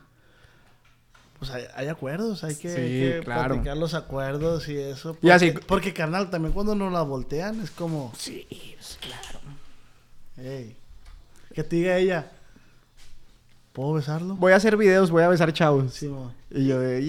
[1.39, 3.55] Pues hay, hay acuerdos, hay que, Sí, hay que claro.
[3.55, 5.17] platicar los acuerdos y eso.
[5.21, 8.13] Y así- Porque, porque, carnal, también cuando nos la voltean es como...
[8.17, 9.39] Sí, pues, claro.
[10.37, 10.75] Ey,
[11.53, 12.31] que te diga ella...
[13.73, 14.35] ¿Puedo besarlo?
[14.35, 15.93] Voy a hacer videos, voy a besar chavos.
[15.95, 16.09] Sí.
[16.51, 17.01] Y yo de...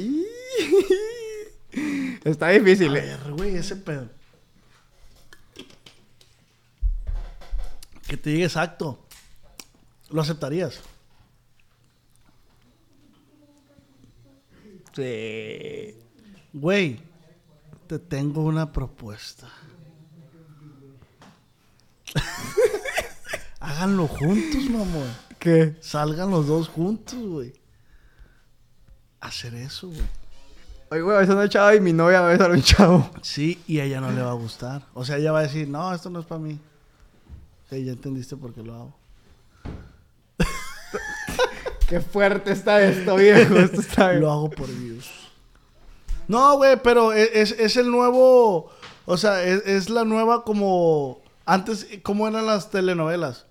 [2.25, 3.03] Está difícil, A ¿eh?
[3.03, 4.09] ver, güey, ese pedo.
[8.09, 9.07] Que te diga exacto.
[10.09, 10.81] ¿Lo aceptarías?
[14.95, 15.99] Sí.
[16.53, 17.01] Güey,
[17.87, 19.49] te tengo una propuesta.
[23.61, 25.15] Háganlo juntos, mamón.
[25.39, 25.77] ¿Qué?
[25.81, 27.53] Salgan los dos juntos, güey.
[29.21, 30.24] Hacer eso, güey.
[30.91, 33.11] Oye, güey, besar a una chava y mi novia va a besar a un chavo.
[33.23, 34.83] Sí, y a ella no le va a gustar.
[34.95, 36.59] O sea, ella va a decir, no, esto no es para mí.
[37.71, 38.95] Sí, ya entendiste por qué lo hago.
[41.89, 43.57] Qué fuerte está esto, viejo.
[43.57, 45.11] Esto está Lo hago por views.
[46.29, 48.71] No, güey, pero e- es, es el nuevo.
[49.05, 51.21] O sea, es, es la nueva como.
[51.45, 53.45] Antes, ¿cómo eran las telenovelas?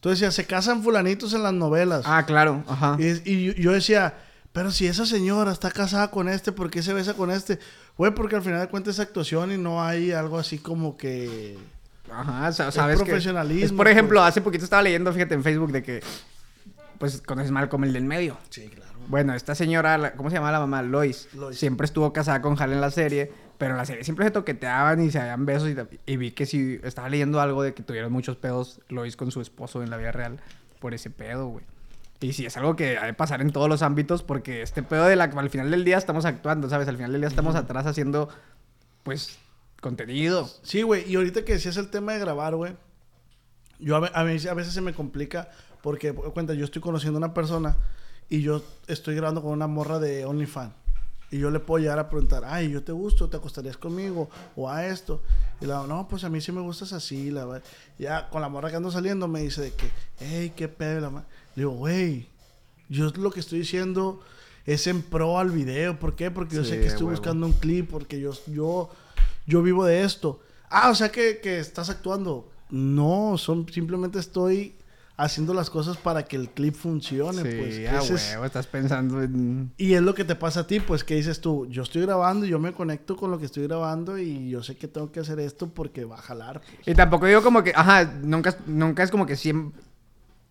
[0.00, 2.02] Tú decías, se casan fulanitos en las novelas.
[2.06, 2.62] Ah, claro.
[2.68, 2.96] Ajá.
[2.98, 4.14] Y, y yo- yo decía,
[4.52, 7.58] pero si esa señora está casada con este, ¿por qué se besa con este?
[7.96, 11.56] Güey, porque al final de cuentas es actuación y no hay algo así como que.
[12.10, 14.28] Ajá, sabes que- profesionalismo, es, por ejemplo, pues.
[14.28, 16.00] hace poquito estaba leyendo, fíjate, en Facebook de que...
[16.98, 18.36] Pues conoces mal como el del medio.
[18.50, 18.90] Sí, claro.
[19.08, 20.82] Bueno, esta señora, la- ¿cómo se llama la mamá?
[20.82, 21.28] Lois.
[21.34, 21.56] Lois.
[21.58, 25.02] Siempre estuvo casada con Hal en la serie, pero en la serie siempre se toqueteaban
[25.02, 25.76] y se habían besos y,
[26.12, 29.40] y vi que sí, estaba leyendo algo de que tuvieron muchos pedos Lois con su
[29.40, 30.40] esposo en la vida real
[30.78, 31.64] por ese pedo, güey.
[32.20, 35.06] Y sí, es algo que ha de pasar en todos los ámbitos porque este pedo
[35.06, 36.86] de la al final del día estamos actuando, ¿sabes?
[36.88, 38.28] Al final del día estamos atrás haciendo,
[39.02, 39.38] pues,
[39.80, 40.48] contenido.
[40.62, 41.10] Sí, güey.
[41.10, 42.74] Y ahorita que decías el tema de grabar, güey.
[43.78, 45.48] Yo a, ve- a, mí a veces se me complica
[45.82, 47.76] porque, cuenta, yo estoy conociendo a una persona
[48.28, 50.74] y yo estoy grabando con una morra de OnlyFans.
[51.32, 54.68] Y yo le puedo llegar a preguntar, ay, yo te gusto, te acostarías conmigo, o
[54.68, 55.22] a esto.
[55.60, 57.62] Y la no, pues a mí sí me gustas así, la.
[57.98, 59.88] Ya con la morra que ando saliendo me dice de que,
[60.18, 61.24] hey, qué pedo, la ma-".
[61.54, 62.26] Le digo, güey,
[62.88, 64.20] yo lo que estoy diciendo
[64.66, 65.98] es en pro al video.
[66.00, 66.30] ¿Por qué?
[66.32, 67.12] Porque yo Sí, sé que estoy huevo.
[67.18, 68.90] buscando un clip, porque yo, yo,
[69.46, 70.40] yo vivo de esto.
[70.68, 72.50] Ah, o sea que, que estás actuando.
[72.70, 74.74] No, son, simplemente estoy
[75.22, 77.42] haciendo las cosas para que el clip funcione.
[77.42, 79.72] pues, Sí, que ah, es- huevo, estás pensando en...
[79.76, 82.46] y es lo que te pasa a ti, pues que dices tú, yo estoy grabando,
[82.46, 85.38] yo me conecto con lo que estoy grabando y yo sé que tengo que hacer
[85.40, 86.60] esto porque va a jalar.
[86.60, 86.88] pues.
[86.88, 89.80] Y tampoco digo como que, ajá, nunca, nunca es como que siempre,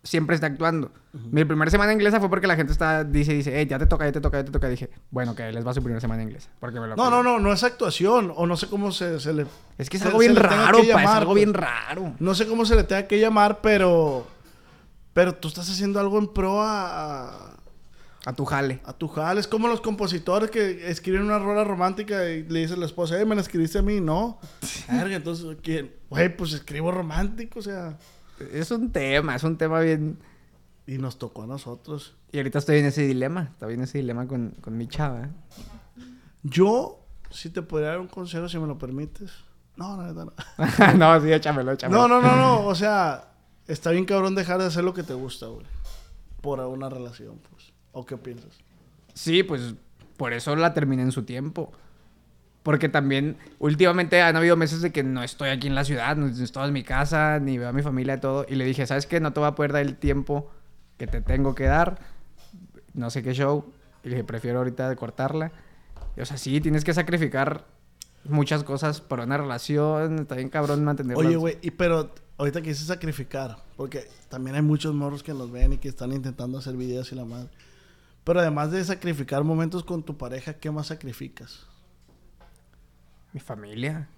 [0.02, 0.90] siempre está actuando.
[1.12, 4.04] Mi primera semana inglesa fue porque la gente está, dice, dice, hey, ya te toca,
[4.06, 4.68] ya te toca, ya te toca.
[4.68, 6.48] dije, bueno, que les va su primera semana inglesa.
[6.60, 9.32] Porque me lo No, no, no, no es actuación o no sé cómo se, se
[9.34, 9.44] le...
[9.76, 11.44] Es que es algo bien raro, pa, es llamar, algo pues.
[11.44, 12.14] bien raro.
[12.20, 14.24] No sé cómo se le tenga que llamar, pero...
[15.12, 17.56] Pero tú estás haciendo algo en pro a...
[18.24, 18.80] a- tu jale.
[18.84, 19.40] a tu jale.
[19.40, 23.20] Es como los compositores que escriben una rola romántica y le dicen a la esposa,
[23.20, 24.38] eh, me la escribiste a mí, no.
[24.88, 25.92] Verga, entonces, ¿quién?
[26.10, 27.98] Güey, pues escribo romántico, o sea.
[28.52, 30.18] Es un tema, es un tema bien...
[30.86, 32.16] Y nos tocó a nosotros.
[32.32, 35.28] Y ahorita estoy en ese dilema, estoy en ese dilema con, con mi chava.
[36.42, 39.30] Yo, si te podría dar un consejo, si me lo permites.
[39.76, 40.98] No, la neta no.
[40.98, 42.08] no, sí, échamelo, échamelo.
[42.08, 42.66] No, no, no, no.
[42.66, 43.29] O sea,
[43.70, 45.66] está bien cabrón dejar de hacer lo que te gusta, güey.
[46.40, 47.72] Por una relación, pues.
[47.92, 48.58] ¿O qué piensas?
[49.14, 49.74] Sí, pues
[50.16, 51.72] por eso la terminé en su tiempo.
[52.62, 56.26] Porque también últimamente han habido meses de que no estoy aquí en la ciudad, no
[56.26, 58.44] estoy en mi casa, ni veo a mi familia y todo.
[58.48, 59.18] Y le dije, ¿sabes qué?
[59.18, 60.50] No te voy a poder dar el tiempo
[60.98, 61.98] que te tengo que dar.
[62.92, 63.72] No sé qué show.
[64.04, 65.52] Y le dije, prefiero ahorita cortarla.
[66.16, 67.64] Y, o sea, sí, tienes que sacrificar
[68.24, 70.18] muchas cosas para una relación.
[70.20, 71.26] Está bien cabrón mantenerla.
[71.26, 75.74] Oye, güey, y pero ahorita quise sacrificar, porque también hay muchos morros que nos ven
[75.74, 77.50] y que están intentando hacer videos y la madre.
[78.24, 81.66] Pero además de sacrificar momentos con tu pareja, ¿qué más sacrificas?
[83.34, 84.08] Mi familia.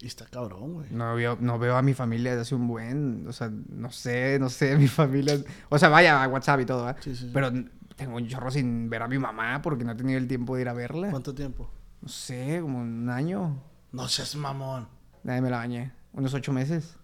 [0.00, 0.86] Y está cabrón, güey.
[0.90, 3.26] No veo, no veo a mi familia desde hace un buen.
[3.28, 5.38] O sea, no sé, no sé, mi familia.
[5.68, 7.02] O sea, vaya a WhatsApp y todo, ¿verdad?
[7.02, 7.30] Sí, sí, sí.
[7.32, 7.52] Pero
[7.94, 10.62] tengo un chorro sin ver a mi mamá porque no he tenido el tiempo de
[10.62, 11.10] ir a verla.
[11.10, 11.70] ¿Cuánto tiempo?
[12.00, 13.62] No sé, como un año.
[13.92, 14.88] No seas mamón.
[15.22, 15.92] Nadie me la bañé.
[16.14, 16.96] Unos ocho meses.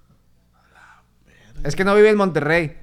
[1.64, 2.76] Es que no vive en Monterrey.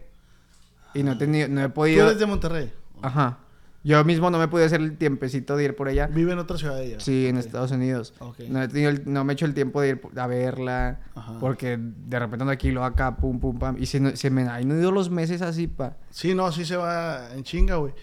[0.94, 2.06] Y no he tenido, no he ¿Tú podido.
[2.08, 2.72] eres de Monterrey?
[3.02, 3.40] Ajá.
[3.86, 6.08] Yo mismo no me pude hacer el tiempecito de ir por ella.
[6.08, 7.00] Vive en otra ciudad de ella.
[7.02, 7.36] Sí, en.
[7.38, 8.14] Estados Unidos.
[8.20, 8.40] Ok.
[8.48, 11.02] No, he tenido el- no me he hecho el tiempo de ir a verla.
[11.16, 11.34] Ajá.
[11.42, 13.76] Porque de repente ando aquí, luego acá, pum, pum, pam.
[13.78, 15.98] Y se, se me han ido los meses así, pa.
[16.12, 17.94] Sí, no, sí se va en chinga, güey.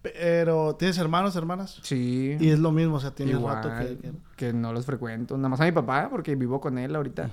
[0.00, 1.78] Pero, ¿tienes hermanos, hermanas?
[1.82, 2.36] Sí.
[2.40, 3.98] Y es lo mismo, o sea, tienes igual, rato que...
[3.98, 5.36] que- que no los frecuento.
[5.36, 7.28] Nada más a mi papá, porque vivo con él ahorita.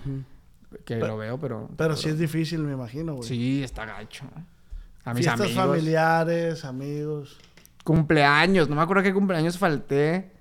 [0.84, 1.70] Que Pero- lo veo, pero...
[1.78, 3.28] Pero sí es difícil, me imagino, güey.
[3.28, 4.26] Sí, está gacho.
[5.04, 5.66] A mis Fiestas amigos.
[5.66, 7.38] familiares, amigos.
[7.84, 8.68] Cumpleaños.
[8.70, 10.32] No me acuerdo qué cumpleaños falté.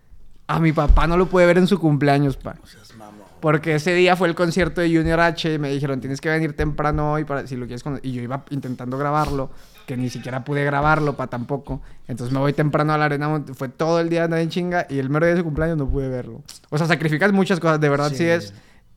[0.46, 2.56] A mi papá no lo pude ver en su cumpleaños, pa.
[2.62, 3.24] O sea, es mamón.
[3.40, 6.56] Porque ese día fue el concierto de Junior H y me dijeron, tienes que venir
[6.56, 7.98] temprano hoy para si lo quieres cono-".
[8.02, 9.50] Y yo iba intentando grabarlo,
[9.86, 11.82] que ni siquiera pude grabarlo para tampoco.
[12.08, 14.98] Entonces me voy temprano a la arena, fue todo el día andar en chinga y
[14.98, 16.42] el mero día de su cumpleaños no pude verlo.
[16.70, 18.24] O sea, sacrificas muchas cosas, de verdad sí, Sí.
[18.24, 18.54] es,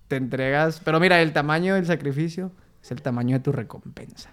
[0.07, 0.81] te entregas.
[0.83, 4.31] Pero mira, el tamaño del sacrificio es el tamaño de tu recompensa.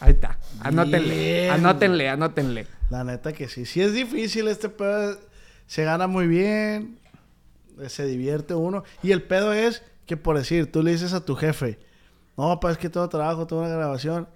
[0.00, 0.38] Ahí está.
[0.60, 2.66] Anótenle, anótenle, anótenle.
[2.90, 3.64] La neta que sí.
[3.64, 5.18] Sí es difícil este pedo.
[5.66, 6.98] Se gana muy bien.
[7.88, 8.84] Se divierte uno.
[9.02, 11.78] Y el pedo es que, por decir, tú le dices a tu jefe,
[12.36, 14.28] no, papá, es que tengo trabajo, tengo una grabación.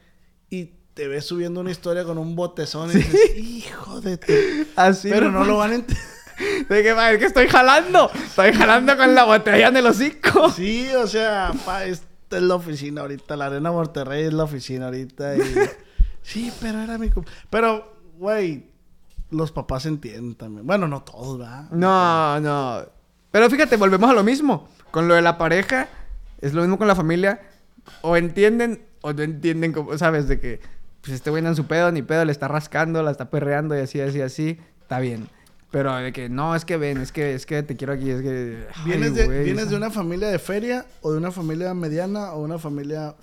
[0.51, 4.19] Y te ves subiendo una historia con un botezón y dices, hijo de.
[4.77, 6.03] Así Pero no lo van a entender.
[6.69, 8.11] De que, es que estoy jalando.
[8.15, 10.51] Estoy jalando con la botella en el hocico.
[10.51, 13.37] Sí, o sea, pa, esta es la oficina ahorita.
[13.37, 15.37] La Arena Monterrey es la oficina ahorita.
[15.37, 15.43] Y...
[16.23, 17.11] sí, pero era mi...
[17.51, 18.71] Pero, güey,
[19.31, 20.67] los papás entienden también.
[20.67, 21.71] Bueno, no todos, ¿verdad?
[21.71, 22.83] No, no.
[23.31, 24.69] Pero fíjate, volvemos a lo mismo.
[24.91, 25.89] Con lo de la pareja,
[26.41, 27.41] es lo mismo con la familia.
[28.03, 30.29] O entienden o no entienden, como, ¿sabes?
[30.29, 30.61] De que,
[31.01, 33.77] pues este güey anda en su pedo, ni pedo, le está rascando, la está perreando
[33.77, 34.59] y así, así, así.
[34.81, 35.29] Está bien.
[35.71, 38.23] Pero de que, no, es que ven, es que, es que te quiero aquí, es
[38.23, 38.67] que...
[38.75, 42.33] ay, ¿Vienes, de, güey, ¿Vienes de una familia de feria o de una familia mediana
[42.33, 43.15] o una familia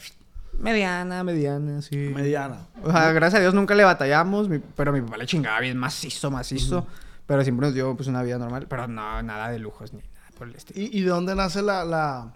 [0.59, 1.97] Mediana, mediana, sí.
[1.97, 2.67] mediana?
[2.83, 5.77] O sea, gracias a Dios nunca le batallamos, mi- pero mi papá le chingaba bien
[5.77, 6.85] macizo, macizo.
[7.25, 10.29] Pero siempre nos dio pues una vida normal, pero no, nada de lujos ni nada
[10.37, 10.79] por el estilo.
[10.79, 12.31] ¿Y, y de dónde nace la, la,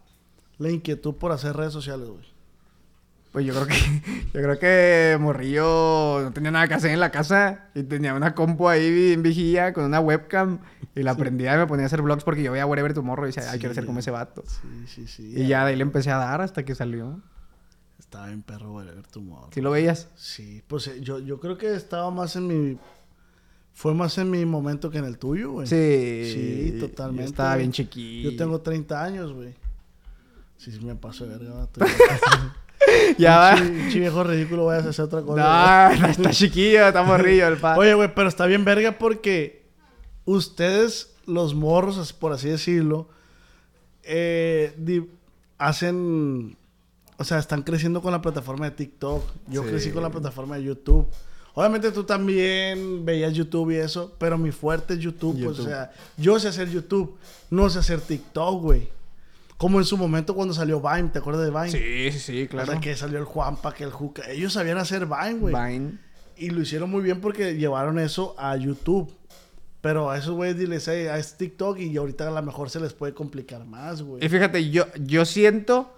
[0.57, 2.25] la inquietud por hacer redes sociales, güey?
[3.31, 3.75] Pues yo creo que,
[4.33, 8.33] yo creo que Morrillo no tenía nada que hacer en la casa y tenía una
[8.33, 10.59] compu ahí en vigía con una webcam
[10.95, 13.27] y la prendía y me ponía a hacer vlogs porque yo veía Wherever Tomorrow y
[13.27, 14.43] decía, ay, quiero ser como ese vato.
[14.47, 15.33] Sí, sí, sí.
[15.35, 17.21] Y ya de ahí le empecé a dar hasta que salió.
[17.99, 19.49] Estaba bien perro, güey, ver tu morro.
[19.53, 20.09] ¿Sí lo veías?
[20.15, 22.77] Sí, pues eh, yo, yo creo que estaba más en mi...
[23.73, 25.67] Fue más en mi momento que en el tuyo, güey.
[25.67, 26.31] Sí.
[26.33, 27.29] Sí, yo totalmente.
[27.29, 28.31] Estaba bien chiquillo.
[28.31, 29.53] Yo tengo 30 años, güey.
[30.57, 31.79] Sí, sí me paso de verga, vato.
[33.17, 33.55] Ya va.
[33.55, 35.93] Pinche viejo ridículo, vayas a hacer otra cosa.
[35.99, 37.77] No, está chiquillo, está morrillo el pa.
[37.77, 39.65] Oye, güey, pero está bien verga porque
[40.25, 43.07] ustedes, los morros, por así decirlo,
[44.03, 44.73] eh,
[45.57, 46.55] hacen...
[47.17, 49.23] O sea, están creciendo con la plataforma de TikTok.
[49.47, 49.69] Yo Sí.
[49.69, 51.05] crecí con la plataforma de YouTube.
[51.53, 55.43] Obviamente tú también veías YouTube y eso, pero mi fuerte es YouTube.
[55.43, 57.17] Pues, o sea, yo sé hacer YouTube,
[57.49, 58.87] no sé hacer TikTok, güey.
[59.59, 61.69] Como en su momento cuando salió Vine, ¿te acuerdas de Vine?
[61.69, 62.71] Sí, sí, sí, O claro.
[62.71, 64.23] sea, que salió el Juanpa, que el Juca.
[64.31, 65.53] Ellos sabían hacer Vine, güey.
[65.53, 65.97] Vine.
[66.37, 69.13] Y lo hicieron muy bien porque llevaron eso a YouTube.
[69.81, 72.93] Pero a esos güeyes diles, hey, es TikTok y ahorita a lo mejor se les
[72.93, 74.23] puede complicar más, güey.
[74.23, 75.93] Y fíjate, yo, yo siento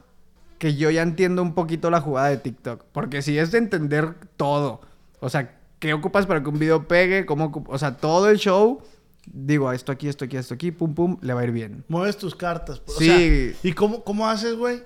[0.57, 2.85] que yo ya entiendo un poquito la jugada de TikTok.
[2.91, 4.81] Porque si es de entender todo.
[5.19, 7.27] O sea, ¿qué ocupas para que un video pegue?
[7.27, 8.81] ¿Cómo o sea, todo el show.
[9.25, 11.83] Digo, esto aquí, esto aquí, esto aquí, pum, pum, le va a ir bien.
[11.87, 12.79] Mueves tus cartas.
[12.79, 13.05] pues, o Sí.
[13.07, 14.83] sea, ¿Y cómo, cómo haces, güey?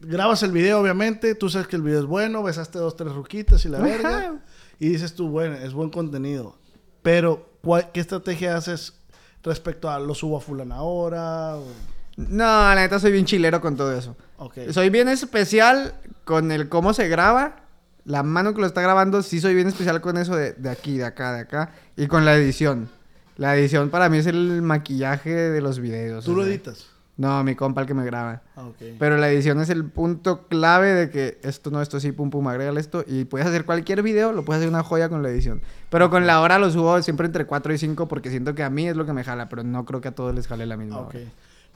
[0.00, 1.34] Grabas el video, obviamente.
[1.34, 2.42] Tú sabes que el video es bueno.
[2.42, 3.86] Besaste dos, tres ruquitas y la Ajá.
[3.86, 4.34] verga.
[4.78, 6.56] Y dices tú, bueno, es buen contenido.
[7.02, 8.94] Pero, ¿cuál- ¿qué estrategia haces
[9.42, 11.56] respecto a lo subo a fulana ahora?
[11.56, 11.64] o-
[12.16, 14.16] No, la neta soy bien chilero con todo eso.
[14.36, 14.58] Ok.
[14.70, 17.64] Soy bien especial con el cómo se graba.
[18.04, 20.96] La mano que lo está grabando, sí soy bien especial con eso de, de aquí,
[20.98, 21.72] de acá, de acá.
[21.96, 22.88] Y con la edición.
[23.38, 26.24] La edición para mí es el maquillaje de los videos.
[26.26, 26.86] ¿Tú o lo editas?
[27.16, 28.42] No, mi compa el que me graba.
[28.54, 28.76] Ah, ok.
[28.98, 32.46] Pero la edición es el punto clave de que esto no, esto sí, pum, pum,
[32.46, 33.02] agrégale esto.
[33.06, 35.60] Y puedes hacer cualquier video, lo puedes hacer una joya con la edición.
[35.90, 38.70] Pero con la hora lo subo siempre entre 4 y 5 porque siento que a
[38.70, 40.76] mí es lo que me jala, pero no creo que a todos les jale la
[40.76, 41.14] misma Ah, ok.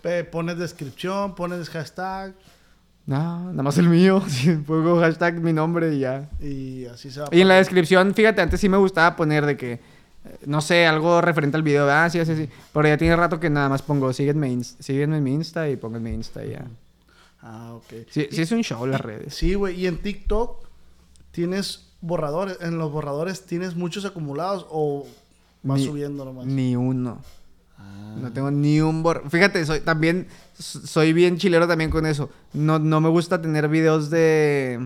[0.05, 0.31] hora.
[0.31, 2.35] Pones descripción, pones hashtag
[3.07, 4.23] No, nada más el mío.
[4.29, 6.29] Sí, pongo hashtag mi nombre y ya.
[6.41, 7.29] y así se va.
[7.33, 9.81] Y en la descripción, fíjate, antes sí me gustaba poner de que,
[10.47, 11.91] no sé, algo referente al video.
[11.91, 12.49] Ah, sí, así, sí.
[12.73, 15.77] Pero ya tiene rato que nada más pongo, sígueme, ins- sígueme en mi Insta y
[15.77, 16.65] pongo en mi Insta ya.
[17.43, 18.07] Ah, ok.
[18.11, 19.35] Sí, sí es un show las redes.
[19.35, 19.81] Sí, güey.
[19.81, 20.65] Y en TikTok
[21.33, 22.59] tienes borradores.
[22.61, 25.07] En los borradores tienes muchos acumulados o
[25.63, 26.47] vas Ni- subiendo nomás.
[26.47, 27.19] Ni uno.
[27.79, 28.15] Ah.
[28.21, 29.29] No tengo ni un bor...
[29.29, 30.29] Fíjate, soy también...
[30.57, 32.31] Soy bien chilero también con eso.
[32.53, 34.79] No, no me gusta tener videos de...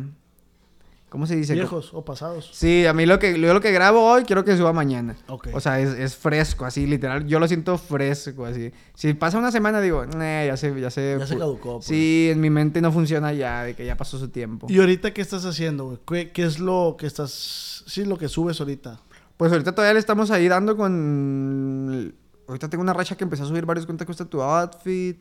[1.08, 1.54] ¿Cómo se dice?
[1.54, 2.50] Viejos o pasados.
[2.52, 5.16] Sí, a mí lo que, yo lo que grabo hoy quiero que suba mañana.
[5.28, 5.48] Ok.
[5.54, 7.26] O sea, es, es fresco, así, literal.
[7.26, 8.72] Yo lo siento fresco, así.
[8.94, 10.78] Si pasa una semana, digo, "Nah, ya se...
[10.80, 11.86] Ya se, Ya se caducó, pues.
[11.86, 14.66] Sí, en mi mente no funciona ya, de que ya pasó su tiempo.
[14.68, 15.98] ¿Y ahorita qué estás haciendo, güey?
[16.26, 17.84] ¿Qué, qué es lo que estás...
[17.86, 18.98] Sí, lo que subes ahorita?
[19.36, 22.14] Pues ahorita todavía le estamos ahí dando con...
[22.48, 25.18] Ahorita tengo una racha que empecé a subir varios cuenta cuesta tu outfit.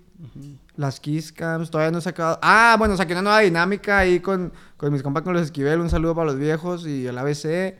[0.75, 1.71] Las kiss cams.
[1.71, 2.37] Todavía no he sacado...
[2.41, 5.79] Ah, bueno, saqué una nueva dinámica ahí con, con mis compas con los Esquivel.
[5.79, 7.75] Un saludo para los viejos y el ABC.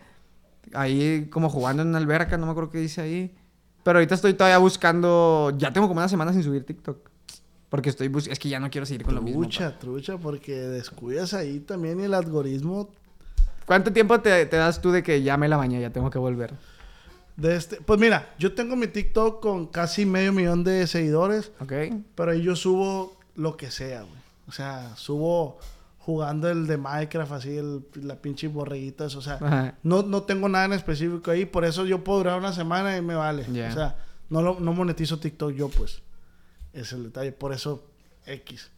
[0.74, 3.36] Ahí como jugando en una alberca, no me acuerdo qué dice ahí.
[3.84, 5.54] Pero ahorita estoy todavía buscando...
[5.58, 7.10] Ya tengo como una semana sin subir TikTok.
[7.70, 8.12] Porque estoy.
[8.30, 9.42] Es que ya no quiero seguir con lo mismo.
[9.42, 12.90] Trucha, trucha, porque descuidas ahí también el algoritmo
[13.66, 16.20] ¿Cuánto tiempo te, te das tú de que ya me la bañé, ya tengo que
[16.20, 16.54] volver?
[17.38, 17.78] De este...
[17.82, 21.52] Pues mira, yo tengo mi TikTok con casi medio millón de seguidores.
[21.60, 21.74] ¿Ok?
[22.16, 24.16] Pero ahí yo subo lo que sea, güey.
[24.48, 25.58] O sea, subo
[26.00, 29.16] jugando el de Minecraft, así, el, la pinche borreguitas.
[29.16, 29.76] O sea, Ajá.
[29.84, 31.46] no, no tengo nada en específico ahí.
[31.46, 33.46] Por eso yo puedo durar una semana y me vale.
[33.52, 33.70] Ya.
[33.70, 36.02] O sea, no, lo- no monetizo TikTok yo, pues.
[36.74, 37.32] Es el detalle.
[37.32, 37.84] Por eso,
[38.26, 38.70] X.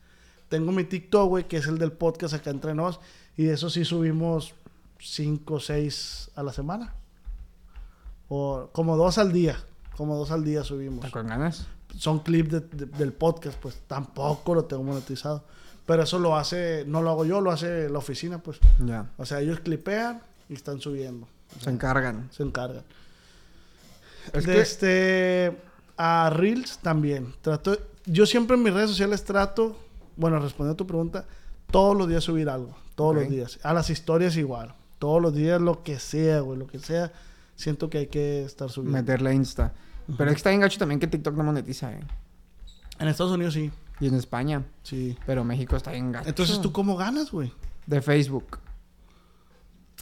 [0.50, 3.00] Tengo mi TikTok, güey, que es el del podcast acá entre nos.
[3.36, 4.54] Y de eso sí subimos
[5.00, 6.96] 5 o 6 a la semana.
[8.30, 9.58] O como dos al día.
[9.96, 11.04] como dos al día subimos.
[11.06, 11.66] ¿Está con ganas?
[11.98, 15.44] Son clips de- de- del podcast, pues tampoco lo tengo monetizado.
[15.88, 18.60] Pero eso lo hace, no lo hago yo, lo hace la oficina, pues.
[18.86, 19.10] Ya.
[19.18, 21.28] O sea, ellos clipean y están subiendo.
[21.62, 22.30] Se encargan.
[22.32, 22.84] Se encargan.
[24.34, 25.58] Es de que- este
[25.98, 27.34] a Reels también.
[27.42, 27.76] Trato,
[28.06, 29.76] yo siempre en mis redes sociales trato,
[30.16, 31.26] bueno, respondiendo a tu pregunta,
[31.72, 32.76] todos los días subir algo.
[32.96, 33.60] Todos los días.
[33.64, 34.76] A las historias igual.
[35.00, 37.12] Todos los días lo que sea, güey, lo que sea.
[37.58, 38.98] Siento que hay que estar subiendo.
[38.98, 39.74] Meterle Insta.
[40.18, 42.00] Pero es que está bien gacho también que TikTok no monetiza, ¿eh?
[43.00, 43.70] En Estados Unidos sí.
[44.00, 44.64] Y en España.
[44.84, 45.18] Sí.
[45.26, 46.30] Pero México está bien gacho.
[46.30, 47.52] Entonces, ¿tú cómo ganas, güey?
[47.86, 48.60] De Facebook.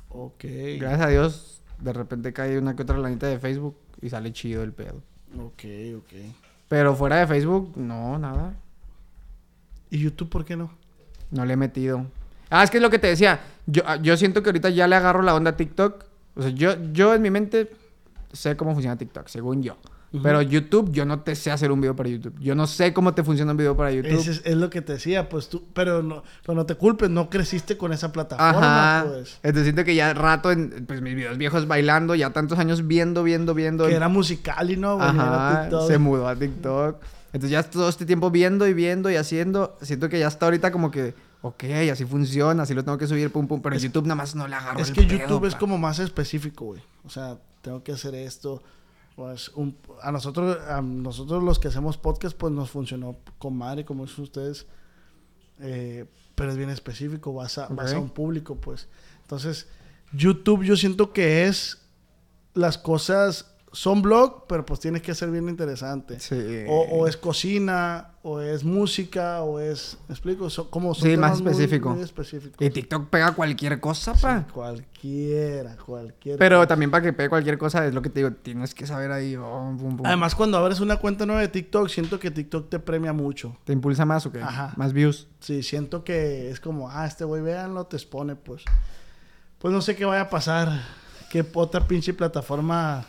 [0.09, 0.43] Ok.
[0.79, 4.63] Gracias a Dios, de repente cae una que otra lanita de Facebook y sale chido
[4.63, 5.01] el pedo.
[5.37, 5.63] Ok,
[5.97, 6.13] ok.
[6.67, 8.53] Pero fuera de Facebook, no, nada.
[9.89, 10.71] ¿Y YouTube por qué no?
[11.31, 12.05] No le he metido.
[12.49, 13.39] Ah, es que es lo que te decía.
[13.65, 16.05] Yo, ah, yo siento que ahorita ya le agarro la onda a TikTok.
[16.35, 17.71] O sea, yo, yo en mi mente
[18.31, 19.77] sé cómo funciona TikTok, según yo.
[20.23, 22.39] Pero YouTube, yo no te sé hacer un video para YouTube.
[22.39, 24.11] Yo no sé cómo te funciona un video para YouTube.
[24.11, 27.29] Es, es lo que te decía, pues tú, pero no, pero no te culpes, no
[27.29, 29.07] creciste con esa plataforma, Ajá.
[29.07, 29.39] pues.
[29.43, 33.23] Entonces siento que ya rato en pues, mis videos viejos bailando, ya tantos años viendo,
[33.23, 33.87] viendo, viendo.
[33.87, 35.87] Que era musical y no, era Ajá, TikTok.
[35.87, 36.97] se mudó a TikTok.
[37.33, 40.71] Entonces ya todo este tiempo viendo y viendo y haciendo, siento que ya está ahorita
[40.71, 43.61] como que, ok, así funciona, así lo tengo que subir, pum, pum.
[43.61, 45.77] Pero en YouTube nada más no le agarro Es el que pedo, YouTube es como
[45.77, 46.81] más específico, güey.
[47.05, 48.61] O sea, tengo que hacer esto.
[49.15, 53.85] Pues un- a nosotros, a nosotros los que hacemos podcast, pues nos funcionó con madre,
[53.85, 54.65] como dicen ustedes.
[55.59, 56.05] Eh,
[56.35, 58.89] pero es bien específico, vas a, vas a un público, pues.
[59.21, 59.69] Entonces,
[60.11, 61.81] YouTube yo siento que es
[62.53, 66.19] las cosas son blog, pero pues tienes que ser bien interesante.
[66.19, 66.63] Sí.
[66.69, 70.49] O, o es cocina, o es música, o es, ¿me explico?
[70.49, 71.89] Son, como son Sí, más temas específico.
[71.89, 72.65] muy específicos.
[72.65, 74.47] Y TikTok pega cualquier cosa, pa.
[74.51, 76.37] Cualquiera, cualquiera.
[76.39, 79.11] Pero también para que pegue cualquier cosa, es lo que te digo, tienes que saber
[79.11, 79.75] ahí, oh.
[80.05, 83.57] Además, cuando abres una cuenta nueva de TikTok, siento que TikTok te premia mucho.
[83.65, 84.41] ¿Te impulsa más o qué?
[84.41, 84.73] Ajá.
[84.77, 85.27] Más views.
[85.41, 88.63] Sí, siento que es como, ah, este güey, véanlo, te expone, pues.
[89.59, 90.69] Pues no sé qué vaya a pasar.
[91.29, 93.05] ¿Qué otra pinche plataforma?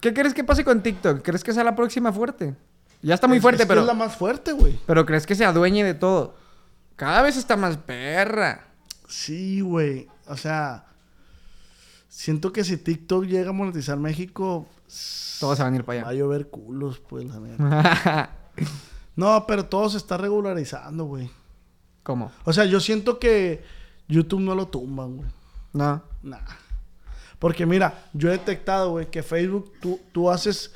[0.00, 1.22] ¿Qué crees que pase con TikTok?
[1.22, 2.54] ¿Crees que sea la próxima fuerte?
[3.02, 3.80] Ya está muy Es- fuerte, es que pero...
[3.82, 4.78] Es la más fuerte, güey.
[4.86, 6.34] Pero crees que se adueñe de todo.
[6.96, 8.64] Cada vez está más perra.
[9.08, 10.08] Sí, güey.
[10.26, 10.86] O sea,
[12.08, 14.66] siento que si TikTok llega a monetizar México,
[15.40, 16.18] Todos se van a ir va para a allá.
[16.18, 18.30] llover culos, pues, la neta.
[19.16, 21.30] No, pero todo se está regularizando, güey.
[22.02, 22.30] ¿Cómo?
[22.44, 23.64] O sea, yo siento que
[24.08, 25.28] YouTube no lo tumban, güey.
[25.72, 26.02] No.
[26.22, 26.38] Nah.
[27.38, 30.72] Porque mira, yo he detectado, güey, que Facebook, tú, tú haces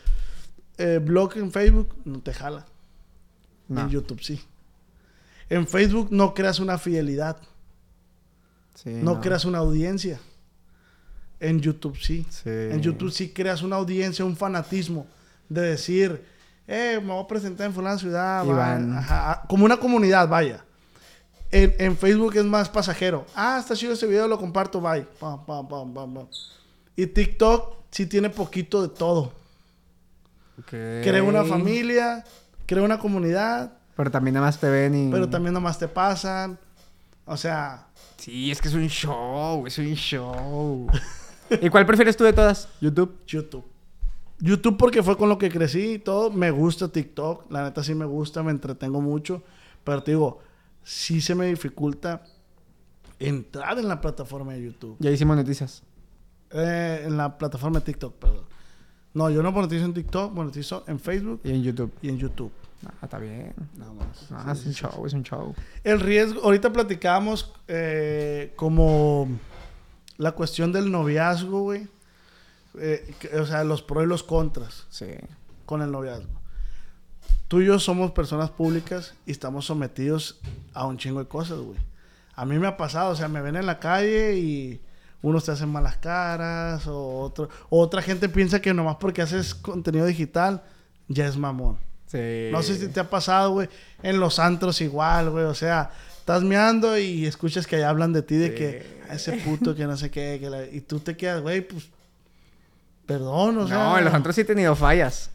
[0.79, 2.67] eh, blog en Facebook, no te jala.
[3.69, 3.83] No.
[3.83, 4.41] En YouTube sí.
[5.49, 7.37] En Facebook no creas una fidelidad,
[8.75, 10.19] Sí, no, creas una audiencia.
[11.39, 12.27] En YouTube sí.
[12.31, 12.49] Sí.
[12.49, 15.07] En YouTube sí creas una audiencia, un fanatismo
[15.49, 16.25] de decir,
[16.67, 18.97] eh, me voy a presentar en fulana ciudad.
[18.97, 20.65] Ajá, como una comunidad, vaya.
[21.53, 23.27] En, en Facebook es más pasajero.
[23.35, 25.03] Ah, está chido ese video, lo comparto, bye.
[25.19, 26.27] Pam, pam, pam, pam, pam.
[26.97, 29.33] Y TikTok sí tiene poquito de todo.
[30.59, 30.69] Ok.
[30.69, 32.25] Crea una familia,
[32.67, 35.11] crea una comunidad, Pero también nada más te ven y...
[35.11, 36.59] pero también nomás te pasan.
[37.25, 37.91] O sea,
[38.21, 40.87] Sí, es que es un show, es un show.
[41.63, 42.69] ¿Y cuál prefieres tú de todas?
[42.79, 43.17] YouTube.
[43.27, 43.65] YouTube.
[44.39, 46.31] YouTube porque fue con lo que crecí y todo.
[46.31, 47.51] Me gusta TikTok.
[47.51, 49.43] La neta sí me gusta, me entretengo mucho.
[49.85, 50.43] Pero te digo,
[50.83, 52.23] sí se me dificulta
[53.19, 54.97] entrar en la plataforma de YouTube.
[55.01, 55.83] Y ahí sí monetizas.
[56.51, 58.45] Eh, en la plataforma de TikTok, perdón.
[59.13, 61.93] No, yo no monetizo en TikTok, monetizo en Facebook Y en YouTube.
[62.01, 62.53] y en YouTube.
[62.87, 63.53] Ah, está bien.
[63.77, 64.27] Nada más.
[64.31, 65.55] Ah, es un show, es un show.
[65.85, 69.29] El riesgo, ahorita platicábamos eh, como
[70.17, 71.89] la cuestión del noviazgo, güey.
[72.79, 74.87] Eh, o sea, los pros y los contras.
[74.91, 75.07] Sí.
[75.67, 76.40] con el noviazgo.
[77.51, 80.39] Tú y yo somos personas públicas y estamos sometidos
[80.73, 81.77] a un chingo de cosas, güey.
[82.37, 84.81] A mí me ha pasado, o sea, me ven en la calle y
[85.21, 90.07] unos te hacen malas caras o otro, otra gente piensa que nomás porque haces contenido
[90.07, 90.63] digital
[91.09, 91.77] ya es mamón.
[92.07, 92.51] Sí.
[92.53, 93.69] No sé si te ha pasado, güey,
[94.05, 95.91] en los antros igual, güey, o sea,
[96.21, 98.55] estás meando y escuchas que ahí hablan de ti de Sí.
[98.55, 101.63] que "A ese puto que no sé qué, que la- y tú te quedas, güey,
[101.63, 101.89] pues
[103.07, 105.31] perdón, o sea, no, en los otros sí he tenido fallas.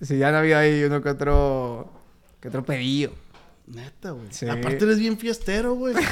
[0.00, 1.92] Sí, ya han habido ahí uno que otro...
[2.40, 3.12] Que otro pedillo.
[3.66, 4.28] Neta, güey.
[4.30, 4.48] Sí.
[4.48, 5.94] Aparte eres bien fiestero, güey.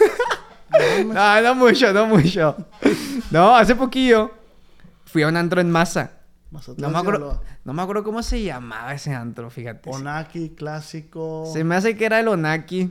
[0.71, 2.55] No, No, no mucho, no mucho.
[3.31, 4.31] No, hace poquillo
[5.07, 6.13] fui a un antro en masa.
[6.77, 9.91] No me acuerdo, no me acuerdo cómo se llamaba ese antro, fíjate.
[9.91, 11.49] Onaki, clásico.
[11.53, 12.91] Se me hace que era el Onaki.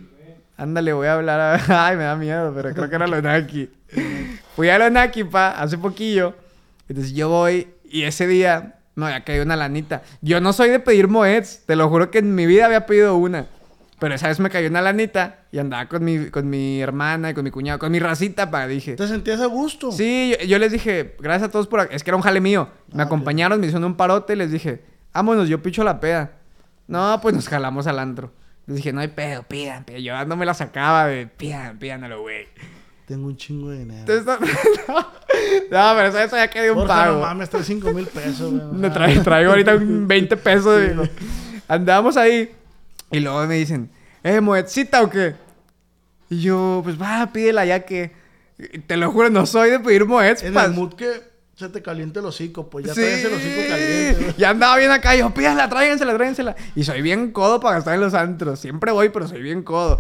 [0.58, 1.88] Ándale, voy a hablar a...
[1.88, 3.70] Ay, me da miedo, pero creo que era el Onaki.
[4.56, 6.36] Fui al Onaki, pa, hace poquillo.
[6.88, 10.02] Entonces yo voy y ese día me había caído una lanita.
[10.22, 13.16] Yo no soy de pedir moeds, te lo juro que en mi vida había pedido
[13.16, 13.46] una.
[14.00, 17.34] Pero esa vez me cayó una lanita y andaba con mi, con mi hermana y
[17.34, 18.96] con mi cuñado, con mi racita, pa, dije.
[18.96, 19.92] ¿Te sentías a gusto?
[19.92, 21.88] Sí, yo, yo les dije, gracias a todos por...
[21.92, 22.70] Es que era un jale mío.
[22.94, 24.84] Me Ah, acompañaron, me hicieron un parote y les dije,
[25.14, 26.32] vámonos, yo picho la peda.
[26.88, 28.32] No, pues nos jalamos al antro.
[28.68, 30.02] Les dije, no hay pedo, pidan, pidan.
[30.02, 32.48] Yo no me la sacaba de pidan, pídanlo, güey.
[33.08, 34.06] Tengo un chingo de dinero.
[35.72, 37.14] No, pero eso, eso ya quedó un Borja, pago.
[37.16, 38.74] no mames, trae 5 mil pesos, güey.
[38.74, 40.82] Me traigo, traigo ahorita un 20 pesos.
[40.90, 41.04] digo.
[41.68, 42.52] Andábamos ahí.
[43.12, 43.90] Y luego me dicen,
[44.24, 45.36] ¿eh, moedcita o qué?
[46.30, 48.12] Y yo, pues va, pídela ya que.
[48.88, 50.42] Te lo juro, no soy de pedir moeds.
[50.44, 51.22] En el mood que
[51.58, 53.02] se te caliente el hocico, pues ya Sí.
[53.04, 54.36] el hocico caliente.
[54.38, 55.16] Ya andaba bien acá.
[55.16, 56.56] Yo, pídala, tráigensela, tráigensela.
[56.76, 58.60] Y soy bien codo para gastar en los antros.
[58.60, 60.00] Siempre voy, pero soy bien codo.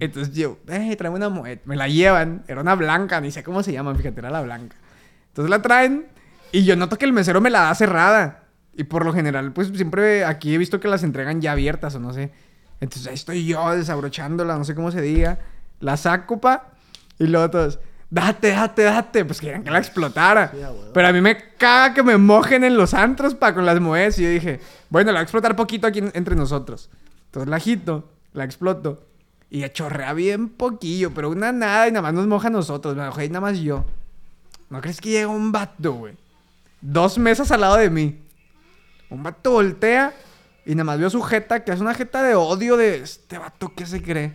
[0.00, 1.58] Entonces yo, eh, tráeme una moed.
[1.66, 2.42] Me la llevan.
[2.48, 4.76] Era una blanca, ni sé cómo se llama, fíjate, era la blanca.
[5.28, 6.06] Entonces la traen.
[6.52, 8.44] Y yo noto que el mesero me la da cerrada.
[8.72, 12.00] Y por lo general, pues siempre aquí he visto que las entregan ya abiertas o
[12.00, 12.32] no sé.
[12.80, 15.38] Entonces ahí estoy yo desabrochándola, no sé cómo se diga.
[15.80, 16.72] La saco, pa.
[17.18, 17.78] Y luego todos,
[18.14, 19.24] date, date, date.
[19.24, 20.50] Pues querían que la explotara.
[20.52, 20.58] Sí.
[20.92, 24.18] Pero a mí me caga que me mojen en los antros, pa, con las moedas.
[24.18, 24.60] Y yo dije,
[24.90, 26.90] bueno, la voy a explotar poquito aquí en- entre nosotros.
[27.26, 29.04] Entonces la agito, la exploto.
[29.50, 32.96] Y chorrea bien poquillo, pero una nada y nada más nos moja a nosotros.
[32.96, 33.84] Me mojé y nada más yo.
[34.70, 36.14] ¿No crees que llega un vato, güey?
[36.80, 38.20] Dos mesas al lado de mí.
[39.10, 40.12] Un vato voltea
[40.66, 43.72] y nada más veo su jeta, que es una jeta de odio de este vato
[43.76, 44.32] que se cree.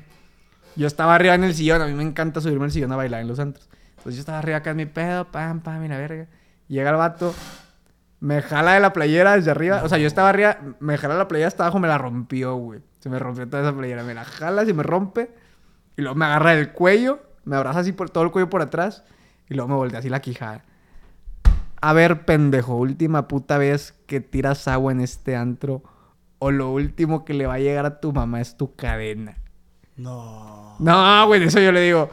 [0.76, 3.22] Yo estaba arriba en el sillón, a mí me encanta subirme al sillón a bailar
[3.22, 3.70] en los antros.
[3.98, 6.28] Entonces yo estaba arriba acá en mi pedo, pam, pam, la verga.
[6.68, 7.34] Llega el vato,
[8.20, 9.82] me jala de la playera desde arriba.
[9.84, 12.82] O sea, yo estaba arriba, me jala la playera hasta abajo, me la rompió, güey.
[13.00, 14.04] Se me rompió toda esa playera.
[14.04, 15.34] Me la jala, se me rompe.
[15.98, 19.04] Y luego me agarra del cuello, me abraza así por todo el cuello por atrás.
[19.50, 20.64] Y luego me voltea así la quijada.
[21.82, 25.84] A ver, pendejo, última puta vez que tiras agua en este antro.
[26.40, 29.38] O lo último que le va a llegar a tu mamá es tu cadena.
[30.00, 30.76] No.
[30.80, 32.10] No, güey, eso yo le digo.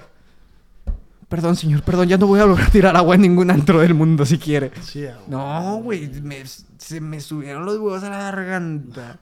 [1.29, 3.95] Perdón, señor, perdón, ya no voy a volver a tirar agua en ningún antro del
[3.95, 4.71] mundo si quiere.
[4.83, 5.23] Sí, huevo.
[5.27, 9.19] No, güey, me- se me subieron los huevos a la garganta.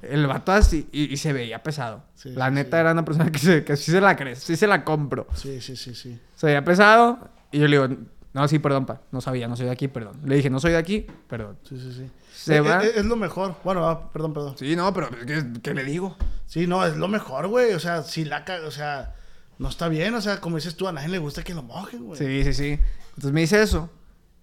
[0.00, 2.04] El vato así, y, y se veía pesado.
[2.14, 4.56] Sí, la sí, neta era una persona que, se, que sí se la crees, sí
[4.56, 5.26] se la compro.
[5.34, 6.18] Sí, sí, sí, sí.
[6.36, 7.18] Se veía pesado,
[7.50, 7.96] y yo le digo,
[8.32, 10.16] no, sí, perdón, pa, no sabía, no soy de aquí, perdón.
[10.24, 11.58] Le dije, no soy de aquí, perdón.
[11.68, 12.10] Sí, sí, sí.
[12.48, 12.84] Se Eh, va.
[12.84, 13.54] eh, Es, lo mejor.
[13.64, 14.54] Bueno, ah, perdón, perdón.
[14.58, 16.16] Sí, no, pero ¿qué, qué le digo?
[16.46, 17.72] Sí, no, es lo mejor, güey.
[17.74, 19.14] O sea, si la o sea,
[19.58, 20.14] no está bien.
[20.14, 22.18] O sea, como dices tú, a nadie le gusta que lo mojen, güey.
[22.18, 22.80] Sí, sí, sí.
[23.10, 23.90] Entonces me dice eso.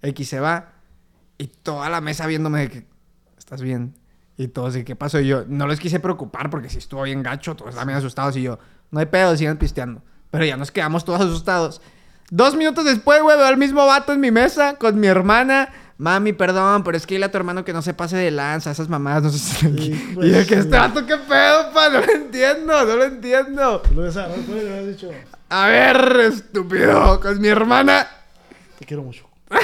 [0.01, 0.73] X se va.
[1.37, 2.87] Y toda la mesa viéndome de que
[3.37, 3.95] estás bien.
[4.37, 5.19] Y todos, ¿y qué pasó?
[5.19, 8.35] Y yo no les quise preocupar porque si estuvo bien gacho, todos estaban bien asustados.
[8.37, 8.59] Y yo,
[8.91, 10.01] no hay pedo, sigan pisteando.
[10.29, 11.81] Pero ya nos quedamos todos asustados.
[12.31, 15.69] Dos minutos después, güey, veo al mismo vato en mi mesa con mi hermana.
[15.97, 18.71] Mami, perdón, pero es que dile a tu hermano que no se pase de lanza.
[18.71, 19.93] Esas mamadas no se están aquí.
[19.93, 21.89] Sí, pues, y yo, que este vato, ¿qué pedo, pa?
[21.89, 23.81] No lo entiendo, no lo entiendo.
[23.95, 25.09] Lo güey, le has dicho,
[25.49, 28.07] A ver, estúpido, con mi hermana.
[28.77, 29.25] te quiero mucho.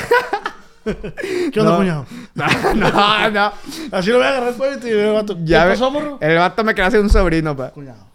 [0.83, 2.05] ¿Qué onda, cuñado?
[2.33, 3.53] No, no, no.
[3.91, 5.35] Así lo voy a agarrar, güey, y te digo, vato.
[5.35, 6.17] ¿Qué Ya ve- pasó, morro?
[6.21, 7.69] El vato me hacer un sobrino, pa.
[7.71, 8.07] Cuñado.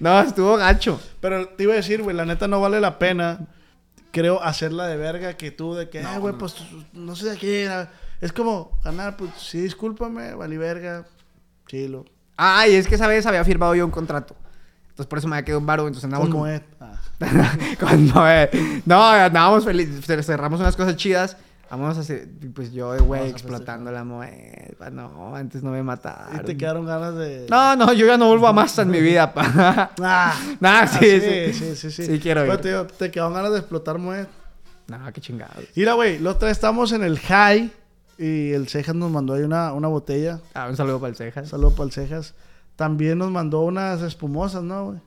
[0.00, 1.00] No, estuvo gacho.
[1.20, 3.38] Pero te iba a decir, güey, la neta no vale la pena,
[4.10, 6.56] creo, hacerla de verga que tú, de que, ah, güey, pues
[6.92, 7.90] no sé de qué era.
[8.20, 11.06] Es como ganar, pues sí, discúlpame, vale verga,
[11.66, 12.04] chilo.
[12.36, 14.34] Ah, y es que esa vez había firmado yo un contrato.
[14.88, 16.52] Entonces por eso me había quedado un varo, entonces andamos Con como...
[16.52, 16.62] Moet.
[16.80, 17.00] Ah.
[17.80, 18.82] Con Noé.
[18.84, 21.36] No, andábamos felices, cerramos unas cosas chidas.
[21.70, 24.74] Vamos a hacer, pues yo, güey, explotando la moed.
[24.76, 26.36] pa, No, antes no me mataron.
[26.40, 27.46] Y te quedaron ganas de.
[27.48, 29.90] No, no, yo ya no vuelvo a más en mi vida, pa.
[30.02, 31.52] Ah, Nah, ah, sí, sí, sí.
[31.52, 32.06] sí, sí, sí.
[32.06, 32.86] Sí quiero Pero ir.
[32.98, 34.26] te, quedaron ganas de explotar Moet.
[34.88, 35.64] No, qué chingados.
[35.76, 37.70] Mira, güey, otra vez estamos en el High
[38.18, 40.40] y el Cejas nos mandó ahí una, una botella.
[40.54, 41.48] Ah, un saludo para el Cejas.
[41.50, 42.34] Saludo para el Cejas.
[42.74, 44.98] También nos mandó unas espumosas, ¿no, güey?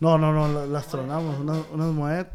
[0.00, 2.26] No, no, no, la- las tronamos, unas, unas Moet.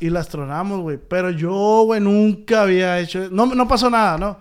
[0.00, 0.98] Y las tronamos, güey.
[0.98, 3.28] Pero yo, güey, nunca había hecho...
[3.30, 4.38] No, no pasó nada, ¿no?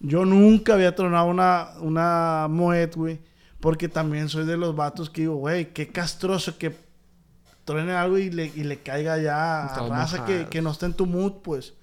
[0.00, 3.20] Yo nunca había tronado una, una Moet, güey.
[3.60, 6.76] Porque también soy de los vatos que digo, güey, qué castroso que
[7.64, 10.94] truene algo y le, y le caiga ya a raza que, que no está en
[10.94, 11.74] tu mood, pues.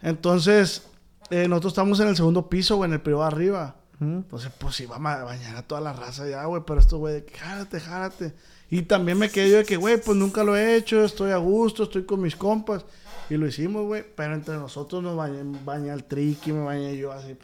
[0.00, 0.86] Entonces,
[1.30, 3.74] eh, nosotros estamos en el segundo piso, güey, en el privado arriba.
[4.00, 6.62] Entonces, pues iba a bañar a toda la raza ya, güey.
[6.66, 8.34] Pero esto, güey, de que jálate, jálate.
[8.70, 11.36] Y también me quedé yo de que, güey, pues nunca lo he hecho, estoy a
[11.38, 12.84] gusto, estoy con mis compas.
[13.30, 14.04] Y lo hicimos, güey.
[14.14, 17.36] Pero entre nosotros nos bañé, bañé el triqui, me bañé yo así.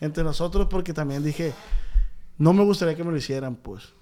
[0.00, 1.52] Entre nosotros, porque también dije,
[2.38, 3.92] no me gustaría que me lo hicieran, pues.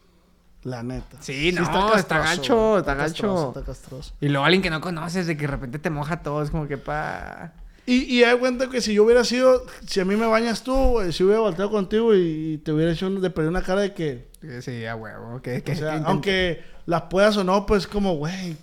[0.65, 1.17] La neta.
[1.21, 3.49] Sí, no, está güey, está castroso, gacho.
[3.49, 4.15] Está castroso.
[4.21, 6.69] Y luego alguien que no conoces, de que de repente te moja todo, es como
[6.69, 7.53] que pa.
[7.85, 10.73] Y, y hay cuenta que si yo hubiera sido, si a mí me bañas tú,
[10.75, 13.93] güey, si hubiera volteado contigo y, te hubiera hecho un- de perder una cara de
[13.93, 14.29] que,
[14.61, 15.41] Sí, a huevo.
[15.43, 18.57] Que, que- o sea, que aunque las puedas o no, pues como, güey,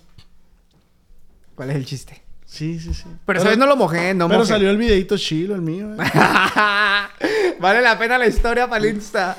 [1.54, 2.22] ¿Cuál es el chiste?
[2.46, 3.04] sí, sí, sí.
[3.26, 4.48] Pero, vez no lo mojé, no pero mojé.
[4.52, 5.96] salió el videito chilo, el mío, eh.
[7.60, 9.36] vale la pena la historia para el Insta.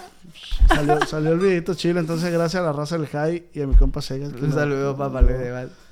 [0.67, 3.75] Salió, salió el videito chilo, entonces gracias a la raza del High y a mi
[3.75, 4.32] compa Segas.
[4.34, 5.21] Un saludo, papá.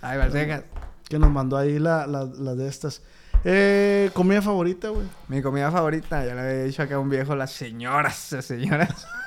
[0.01, 0.63] Ay, Valseca.
[1.09, 3.01] Que nos mandó ahí la, la, la de estas.
[3.43, 5.07] Eh, comida favorita, güey.
[5.27, 9.07] Mi comida favorita, ya le había dicho acá a un viejo, las señoras, las señoras.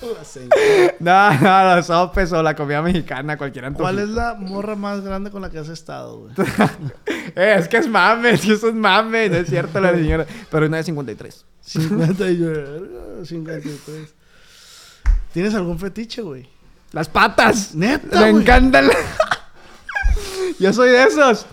[0.00, 0.94] La señora.
[1.00, 3.82] no, no, los sopes o la comida mexicana, cualquier antojo.
[3.82, 6.34] ¿Cuál es la morra más grande con la que has estado, güey?
[7.34, 10.24] Eh, es que es mame, es que eso es mame, no es cierto la señora.
[10.50, 11.44] Pero una de 53.
[11.60, 14.14] 50 y verga, 53.
[15.32, 16.48] ¿Tienes algún fetiche, güey?
[16.92, 17.74] Las patas.
[17.74, 18.88] Neta, Me encantan.
[20.58, 21.44] Yo soy de esos.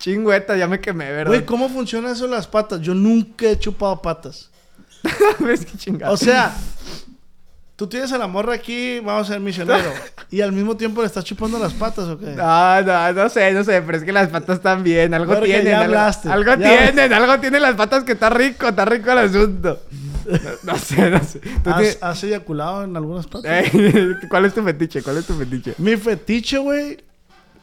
[0.00, 1.26] Chingüeta, ya me quemé, ¿verdad?
[1.28, 2.80] Güey, ¿cómo funciona eso de las patas?
[2.80, 4.50] Yo nunca he chupado patas.
[5.38, 6.10] ¿Ves qué chingada?
[6.10, 6.54] O sea,
[7.76, 9.92] tú tienes a la morra aquí, vamos a ser misionero.
[10.30, 12.26] y al mismo tiempo le estás chupando las patas, ¿o qué?
[12.34, 15.48] No, no, no sé, no sé, pero es que las patas están bien, algo Porque
[15.48, 15.66] tienen.
[15.66, 19.12] ya algo, hablaste, algo ya tienen, algo tienen las patas que está rico, está rico
[19.12, 19.80] el asunto.
[20.62, 21.40] No, no sé, no sé.
[21.40, 23.50] ¿Tú ¿Has, tienes- has eyaculado en algunas patas?
[23.50, 25.02] Eh, ¿Cuál es tu fetiche?
[25.02, 25.74] ¿Cuál es tu fetiche?
[25.78, 26.98] Mi fetiche, güey,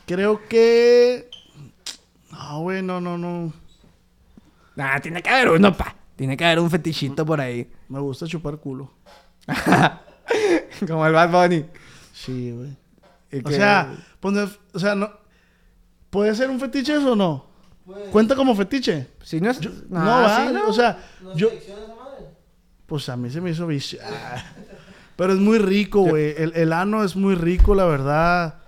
[0.05, 1.29] creo que...
[2.37, 3.51] No, güey, no, no, no.
[4.77, 5.95] Ah, tiene que haber uno, pa.
[6.15, 7.69] Tiene que haber un fetichito por ahí.
[7.89, 8.91] Me gusta chupar culo.
[10.87, 11.65] Como el Bad Bunny.
[12.13, 12.75] Sí, güey.
[13.43, 15.09] O sea, pues, no- o sea, no...
[16.09, 17.45] ¿Puede ser un fetiche eso o no?
[18.11, 19.07] ¿Cuenta como fetiche?
[19.23, 19.61] Si no es.
[19.89, 20.67] No, Ah, va, sí, ¿no?
[20.67, 20.97] o sea,
[21.35, 21.49] yo...
[22.85, 23.99] Pues a mí se me hizo vicio.
[24.03, 24.43] Ah.
[25.15, 26.33] Pero es muy rico, güey.
[26.37, 28.59] El, el ano es muy rico, la verdad.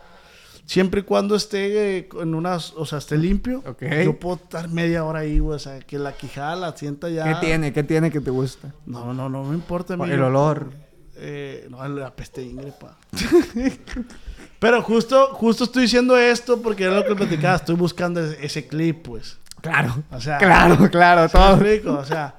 [0.69, 2.73] Siempre y cuando esté eh, en unas...
[2.73, 3.63] O sea, esté limpio.
[4.03, 5.55] Yo puedo estar media hora ahí, güey.
[5.55, 7.23] O sea, que la quijada la sienta ya...
[7.23, 7.73] ¿Qué tiene?
[7.73, 8.71] ¿Qué tiene que te gusta?
[8.85, 9.95] No, no, no me importa.
[9.95, 10.69] El olor.
[11.15, 12.95] Eh, no, la peste ingre, pa.
[14.59, 17.55] Pero justo, justo estoy diciendo esto porque era lo que platicaba.
[17.55, 19.39] Estoy buscando ese, clip, pues.
[19.61, 20.03] Claro.
[20.11, 21.53] O sea, claro, claro, ¿Sí me todo.
[21.55, 21.93] explico?
[21.93, 22.35] O sea,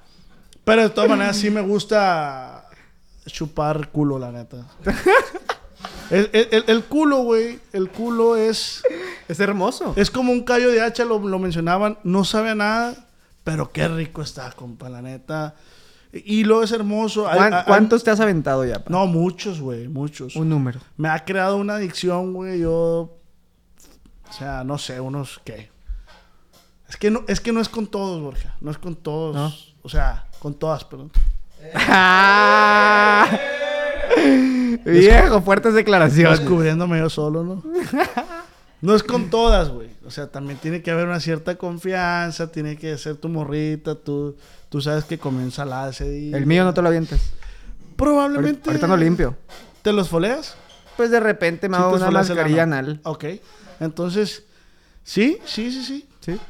[0.63, 2.69] pero de todas maneras sí me gusta
[3.27, 4.69] chupar culo, la neta.
[6.11, 8.83] El, el- el- culo, güey, el culo es,
[9.29, 9.93] Es hermoso.
[9.97, 13.07] es como un callo de hacha, lo, lo mencionaban, no sabe a nada,
[13.45, 15.55] pero qué rico está, compa, la neta.
[16.13, 17.29] Y, luego es hermoso.
[17.29, 18.83] Hay- ¿Cuán- hay- ¿Cuántos te has aventado ya?
[18.83, 18.91] pa?
[18.91, 20.35] No, muchos, güey, muchos.
[20.35, 20.81] Un número.
[20.97, 23.17] Me ha creado una adicción, güey, yo...
[24.29, 25.71] O sea, no sé, unos qué.
[26.89, 28.57] Es que no, es que no es con todos, Borja.
[28.61, 29.37] No es con todos.
[29.37, 29.53] ¿No?
[29.83, 31.13] O sea, con todas, perdón.
[31.75, 33.29] Ah.
[34.85, 36.41] Viejo, fuertes declaraciones.
[36.41, 37.63] Descubriéndome yo solo, ¿no?
[38.83, 39.91] No es con todas, güey.
[40.07, 44.37] O sea, también tiene que haber una cierta confianza, tiene que ser tu morrita, tú,
[44.71, 46.37] tú sabes que comió ensalada ese día.
[46.37, 47.21] El mío no te lo avientas.
[47.97, 48.71] Probablemente.
[48.71, 49.37] Ahorita no limpio.
[49.83, 50.55] ¿Te los foleas?
[50.97, 53.01] Pues de repente me hago una mascarilla anal.
[53.05, 53.25] Ok.
[53.81, 54.45] Entonces,
[55.05, 56.09] sí, sí, sí, sí.
[56.21, 56.41] ¿Sí?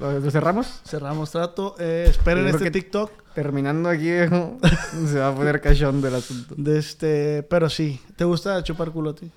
[0.00, 0.80] ¿Lo, cerramos?
[0.86, 1.74] Cerramos trato.
[1.78, 3.10] Eh, esperen Yo este TikTok.
[3.34, 4.58] Terminando aquí, viejo,
[5.10, 6.54] se va a poner cachón del asunto.
[6.56, 8.00] De este, pero sí.
[8.16, 9.30] ¿Te gusta chupar culo a ti?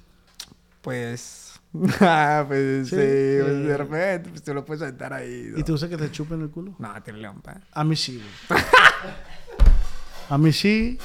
[0.82, 1.40] Pues.
[2.02, 3.02] Ah, pues Sí, sí,
[3.42, 5.48] pues, de repente, pues te lo puedes aventar ahí.
[5.54, 5.58] ¿no?
[5.60, 6.76] ¿Y te gusta que te chupen el culo?
[6.80, 7.62] No, tiene león, pa.
[7.72, 8.62] A mí sí, güey.
[10.30, 10.98] A mí sí.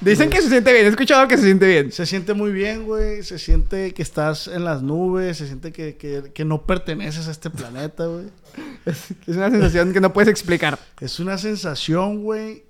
[0.00, 1.90] Dicen que se siente bien, he escuchado que se siente bien.
[1.90, 3.22] Se siente muy bien, güey.
[3.24, 5.38] Se siente que estás en las nubes.
[5.38, 8.26] Se siente que, que- que no perteneces a este planeta, güey.
[8.86, 10.78] Es, es una sensación que no puedes explicar.
[11.00, 12.64] Es una sensación, güey.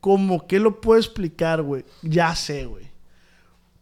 [0.00, 1.84] Como que lo puedo explicar, güey.
[2.02, 2.90] Ya sé, güey.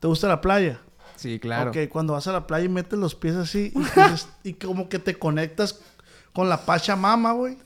[0.00, 0.80] ¿Te gusta la playa?
[1.16, 1.70] Sí, claro.
[1.70, 4.88] Ok, cuando vas a la playa y metes los pies así y, dices- y como
[4.88, 5.80] que te conectas
[6.32, 7.58] con la Pachamama, güey.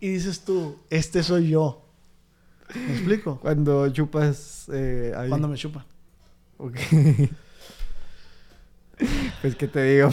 [0.00, 1.82] Y dices tú, este soy yo.
[2.74, 3.38] ¿Me explico?
[3.40, 5.28] Cuando chupas eh, ahí.
[5.28, 5.84] Cuando me chupan.
[6.58, 6.76] Ok.
[9.42, 10.10] pues, ¿qué te digo?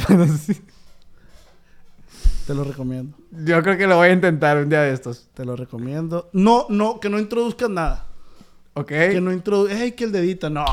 [2.47, 3.17] Te lo recomiendo.
[3.31, 5.27] Yo creo que lo voy a intentar un día de estos.
[5.33, 6.29] Te lo recomiendo.
[6.33, 8.05] No, no, que no introduzcas nada.
[8.73, 8.87] ¿Ok?
[8.89, 9.79] Que no introduzcas.
[9.79, 10.49] ¡Ey, que el dedito!
[10.49, 10.65] No.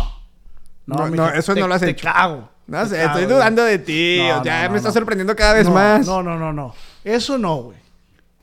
[0.87, 2.09] No, mija, no, eso te- no lo has te hecho.
[2.13, 2.49] cago.
[2.67, 4.19] No Te sé, cago, estoy dudando de ti.
[4.21, 4.93] No, ya no, me no, está no.
[4.95, 6.07] sorprendiendo cada vez no, más.
[6.07, 6.75] No, no, no, no.
[7.05, 7.79] Eso no, güey.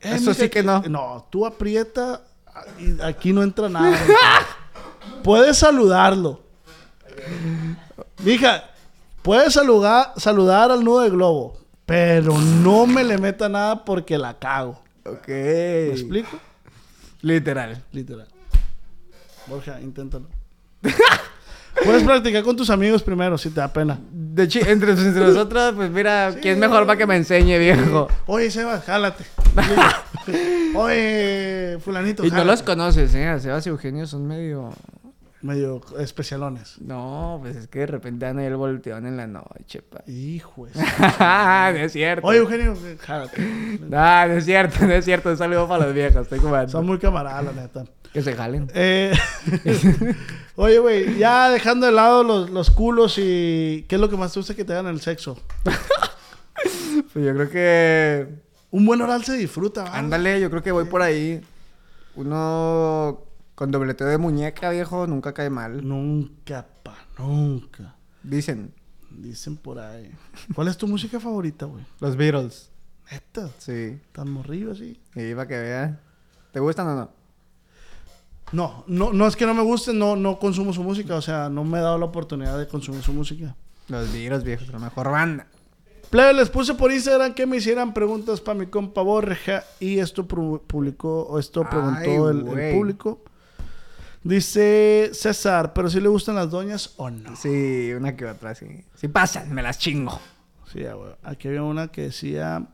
[0.00, 0.82] Eh, Eso sí que no.
[0.88, 2.22] No, tú aprieta
[2.78, 3.98] y aquí no entra nada.
[5.22, 6.40] puedes saludarlo.
[8.24, 8.64] Mija,
[9.22, 11.56] puedes saludar, saludar al nudo de globo,
[11.88, 14.78] pero no me le meta nada porque la cago.
[15.06, 15.26] Ok.
[15.26, 16.38] ¿Me explico?
[17.22, 17.82] Literal.
[17.92, 18.28] Literal.
[19.46, 20.26] Borja, inténtalo.
[21.82, 23.98] Puedes practicar con tus amigos primero, si te da pena.
[24.12, 28.08] De hecho, entre, entre nosotros, pues mira, ¿quién es mejor para que me enseñe, viejo?
[28.26, 29.24] Oye, Sebas, jálate.
[30.74, 32.22] Oye, fulanito.
[32.22, 33.40] Y no los conoces, ¿eh?
[33.40, 34.74] Sebas y Eugenio son medio...
[35.40, 36.80] Medio especialones.
[36.80, 40.02] No, pues es que de repente dan ahí el volteón en la noche, pa.
[40.08, 40.72] Hijo de-
[41.20, 42.26] no es cierto.
[42.26, 43.40] Oye, Eugenio, jálate.
[43.88, 45.30] No, no es cierto, no es cierto.
[45.30, 46.70] Un saludo para los viejos, estoy jugando.
[46.72, 47.84] Son muy camaradas, la neta.
[48.12, 48.68] Que se jalen.
[48.74, 49.12] Eh,
[50.56, 53.84] Oye, güey, ya dejando de lado los, los culos y...
[53.88, 55.38] ¿Qué es lo que más te gusta que te hagan el sexo?
[57.12, 58.28] Pues yo creo que...
[58.70, 59.96] Un buen oral se disfruta, ¿va?
[59.96, 61.40] Ándale, yo creo que voy por ahí.
[62.16, 63.20] Uno
[63.58, 65.84] con dobleteo de muñeca, viejo, nunca cae mal.
[65.84, 67.96] Nunca, pa, nunca.
[68.22, 68.72] Dicen.
[69.10, 70.12] Dicen por ahí.
[70.54, 71.84] ¿Cuál es tu música favorita, güey?
[71.98, 72.70] Los Beatles.
[73.10, 73.98] Neta, Sí.
[74.12, 75.00] tan morrido así.
[75.16, 76.00] Y para que vean.
[76.52, 77.10] ¿Te gustan o no?
[78.52, 81.48] No, no, no es que no me guste, no, no consumo su música, o sea,
[81.48, 83.56] no me he dado la oportunidad de consumir su música.
[83.88, 85.48] Los Beatles, viejo, la mejor banda.
[86.10, 90.28] Plebe, les puse por Instagram que me hicieran preguntas para mi compa Borja y esto
[90.28, 93.24] publicó, o esto Ay, preguntó el, público.
[94.22, 97.36] Dice César, ¿pero si le gustan las doñas o no?
[97.36, 98.84] Sí, una que otra, sí.
[98.94, 100.20] Sí pasan, me las chingo.
[100.72, 101.12] Sí, güey.
[101.22, 102.66] Aquí había una que decía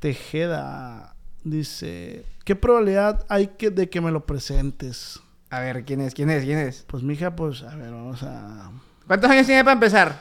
[0.00, 1.14] Tejeda.
[1.44, 5.20] Dice, ¿qué probabilidad hay que, de que me lo presentes?
[5.50, 6.12] A ver, ¿quién es?
[6.12, 6.42] ¿Quién es?
[6.42, 6.84] ¿Quién es?
[6.88, 8.72] Pues mija, pues, a ver, vamos a...
[9.06, 10.20] ¿Cuántos años tiene para empezar?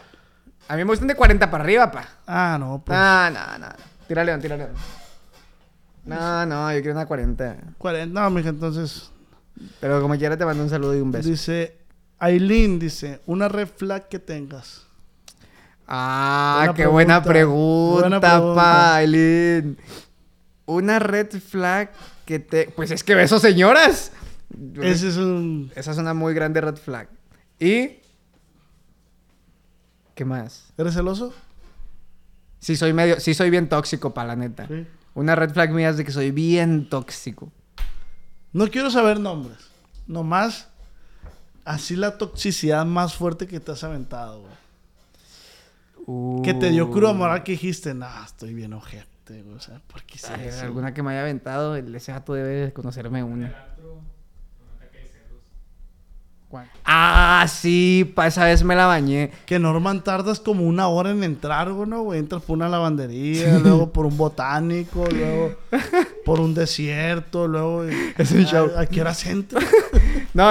[0.68, 2.08] A mí me gustan de 40 para arriba, pa.
[2.28, 2.96] Ah, no, pues...
[2.96, 3.68] No, no, no.
[4.08, 4.70] Tira león, tira león.
[6.06, 7.58] No, no, yo quiero una 40.
[7.80, 9.12] 40, no, mija, entonces...
[9.80, 11.30] Pero como quiera te mando un saludo y un beso.
[11.30, 11.78] Dice,
[12.20, 14.86] Aileen, dice, una red flag que tengas.
[15.88, 18.02] Ah, Buena qué buena pregunta.
[18.10, 18.56] pregunta, Buena pregunta.
[18.56, 19.78] pa, Aileen.
[20.66, 21.92] Una red flag
[22.26, 22.68] que te...
[22.76, 24.12] Pues es que beso señoras.
[24.82, 25.72] Ese es un...
[25.76, 27.08] Esa es una muy grande red flag.
[27.60, 28.00] Y...
[30.16, 30.74] ¿Qué más?
[30.78, 31.34] ¿Eres celoso?
[32.60, 33.20] Sí soy medio...
[33.20, 34.68] Sí soy bien tóxico, pa, la neta.
[34.68, 34.88] Sí.
[35.14, 37.52] Una red flag mía es de que soy bien tóxico.
[38.56, 39.58] No quiero saber nombres.
[40.08, 40.70] Nomás,
[41.66, 44.44] así la toxicidad más fuerte que te has aventado,
[46.08, 46.42] güey.
[46.44, 49.56] Que te dio cruda moral que dijiste, nah, estoy bien ojete, güey.
[49.58, 50.62] O sea, ¿por qué hice Ay, eso?
[50.62, 53.54] alguna que me haya aventado, el- ese gato debe de conocerme una.
[56.56, 56.70] ¿Cuál?
[56.86, 59.32] Ah, sí, pa, esa vez me la bañé.
[59.46, 62.04] Que Norman tardas como una hora en entrar, güey, ¿no?
[62.04, 62.20] güey?
[62.20, 65.56] Entras por una lavandería, luego por un botánico, luego
[66.24, 67.84] por un desierto, luego...
[68.18, 68.72] Es un show.
[68.78, 69.66] ¿A, qué horas entras?
[70.34, 70.50] No,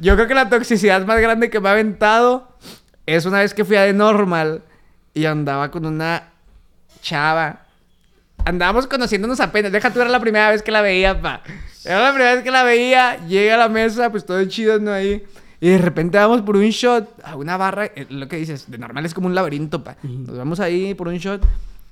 [0.00, 2.48] yo creo que la toxicidad más grande que me ha aventado
[3.06, 4.62] es una vez que fui a de normal
[5.14, 6.30] y andaba con una
[7.02, 7.65] chava.
[8.46, 9.72] Andábamos conociéndonos apenas.
[9.72, 11.42] Deja tú, era la primera vez que la veía, pa.
[11.84, 13.16] Era la primera vez que la veía.
[13.26, 14.92] Llega a la mesa, pues todo chido, ¿no?
[14.92, 15.24] Ahí.
[15.60, 17.86] Y de repente vamos por un shot a una barra.
[17.86, 19.96] eh, Lo que dices, de normal es como un laberinto, pa.
[20.04, 21.44] Nos vamos ahí por un shot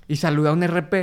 [0.07, 0.94] y saluda a un RP.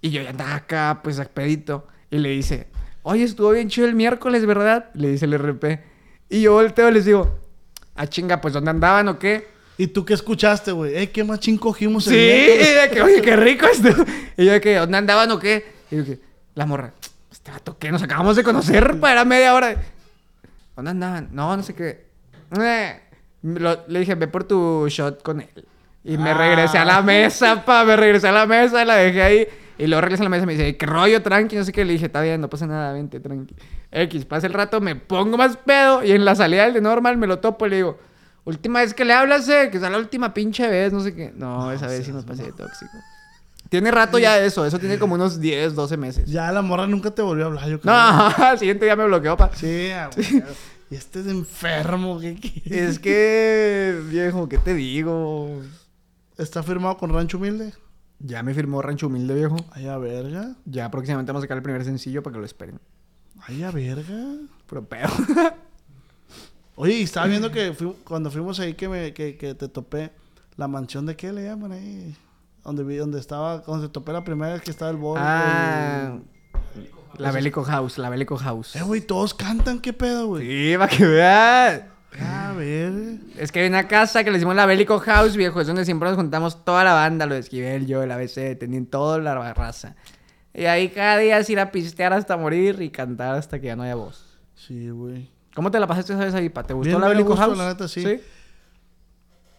[0.00, 1.86] Y yo ya andaba acá, pues, a pedito.
[2.10, 2.68] Y le dice,
[3.02, 4.86] oye, estuvo bien chido el miércoles, ¿verdad?
[4.94, 5.80] Le dice el RP.
[6.30, 7.38] Y yo volteo y les digo,
[7.94, 9.46] ah, chinga, pues, ¿dónde andaban o qué?
[9.82, 10.96] ¿Y tú qué escuchaste, güey?
[10.96, 13.88] Eh, ¿qué machín cogimos el Sí, de que, oye, qué rico esto.
[14.36, 15.64] Y yo de que, ¿dónde andaban o qué?
[15.90, 16.20] Y yo que,
[16.54, 16.92] la morra,
[17.30, 17.90] este vato, ¿qué?
[17.90, 19.74] Nos acabamos de conocer, pa, era media hora.
[20.76, 21.28] ¿Dónde andaban?
[21.32, 22.06] No, no sé qué.
[22.60, 23.00] Eh,
[23.42, 25.48] lo- le dije, ve por tu shot con él.
[26.04, 26.34] Y me Ah.
[26.34, 29.48] regresé a la mesa, pa, me regresé a la mesa, la dejé ahí.
[29.78, 31.56] Y luego regresé a la mesa y me dice, ¿qué rollo, tranqui?
[31.56, 31.84] No sé qué.
[31.84, 33.54] Le dije, está bien, no pasa nada, vente, tranqui.
[33.90, 36.04] X, pasa el rato, me pongo más pedo.
[36.04, 37.98] Y en la salida del de normal me lo topo y le digo,
[38.44, 41.32] última vez que le hablas, eh, que sea la última pinche vez, no sé qué.
[41.34, 42.92] No, esa vez sí me pasé de tóxico.
[43.68, 46.30] Tiene rato ya eso, eso tiene como unos 10, 12 meses.
[46.30, 47.94] Ya la morra nunca te volvió a hablar, yo creo.
[47.94, 48.00] No,
[48.36, 49.50] al siguiente día me bloqueó, pa.
[49.54, 50.44] Sí, güey.
[50.90, 52.90] Y este es enfermo, ¿qué quieres?
[52.90, 55.62] Es que, viejo, ¿qué te digo?
[56.36, 57.72] ¿Está firmado con Rancho Humilde?
[58.18, 59.56] Ya me firmó Rancho Humilde, viejo.
[59.70, 60.54] Ay, a verga.
[60.66, 62.78] Ya próximamente vamos a sacar el primer sencillo para que lo esperen.
[63.40, 64.36] Ay, a verga.
[64.66, 65.08] Puro pedo.
[66.82, 70.10] Oye, estaba viendo que fui- cuando fuimos ahí que, me, que, que te topé
[70.56, 72.16] la mansión de qué le llaman ahí.
[72.64, 75.18] Donde vi, donde estaba, donde te topé la primera vez que estaba el bol.
[75.20, 76.18] ah,
[77.18, 78.74] la Bélico House, la Bélico House.
[78.76, 80.46] Eh, güey, todos cantan, qué pedo, güey.
[80.72, 81.82] Sí, para que veas.
[82.20, 82.92] A ver.
[83.38, 85.60] Es que hay una casa que le decimos la Bélico House, viejo.
[85.60, 88.86] Es donde siempre nos juntamos toda la banda, lo de Esquivel, yo, el ABC, tenían
[88.86, 89.96] toda la raza.
[90.54, 93.76] Y ahí cada día es ir a pistear hasta morir y cantar hasta que ya
[93.76, 94.38] no haya voz.
[94.54, 95.30] Sí, güey.
[95.54, 96.62] ¿Cómo te la pasaste esa vez ahí, pa?
[96.62, 97.58] ¿Te gustó Bien, la gusto, House?
[97.58, 98.20] la neta, sí.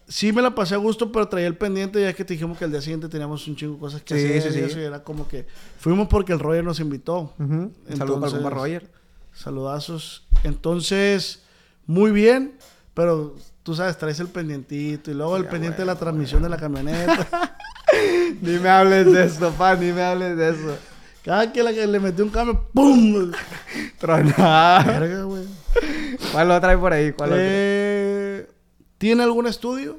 [0.06, 2.64] Sí me la pasé a gusto, pero traía el pendiente ya que te dijimos que
[2.66, 4.52] al día siguiente teníamos un chingo de cosas que Sí, hacer.
[4.52, 4.78] sí, sí.
[4.80, 5.46] y era como que
[5.78, 7.32] fuimos porque el Roger nos invitó.
[7.38, 7.72] Ujú.
[7.88, 8.90] Un saludo para el Roger.
[9.32, 10.26] Saludazos.
[10.42, 11.42] Entonces,
[11.86, 12.58] muy bien,
[12.92, 16.56] pero tú sabes, traes el pendientito y luego el pendiente de la transmisión de la
[16.58, 17.56] camioneta.
[18.42, 20.76] Ni me hables de eso, pa, ni me hables de eso.
[21.24, 23.30] Cada que, la que le metió un cambio, ¡pum!
[23.98, 24.82] Tronada.
[24.84, 25.44] Verga, güey.
[26.34, 27.14] ¿Cuál otra hay por ahí?
[27.30, 28.48] Eh,
[28.98, 29.98] ¿Tiene algún estudio?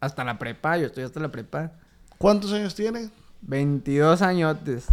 [0.00, 1.72] Hasta la prepa, yo estoy hasta la prepa.
[2.18, 3.10] ¿Cuántos años tiene?
[3.42, 4.86] 22 añotes.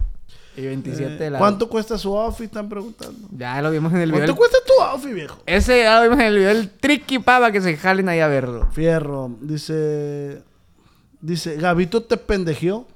[0.56, 1.40] Y 27 de Eh, la...
[1.40, 2.46] ¿Cuánto cuesta su outfit?
[2.48, 3.28] Están preguntando.
[3.32, 4.26] Ya lo vimos en el video.
[4.26, 5.38] ¿Cuánto del- cuesta tu outfit, viejo?
[5.46, 8.28] Ese ya lo vimos en el video del tricky pava que se jalen ahí a
[8.28, 8.70] verlo.
[8.72, 9.32] Fierro.
[9.42, 10.42] Dice...
[11.22, 12.88] Dice, ¿Gabito te pendejeó?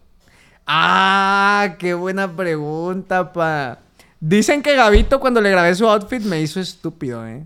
[0.65, 3.79] Ah, qué buena pregunta, pa.
[4.19, 7.45] Dicen que Gabito cuando le grabé su outfit me hizo estúpido, ¿eh?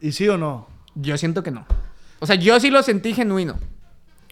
[0.00, 0.66] ¿Y sí o no?
[0.94, 1.66] Yo siento que no.
[2.20, 3.56] O sea, yo sí lo sentí genuino.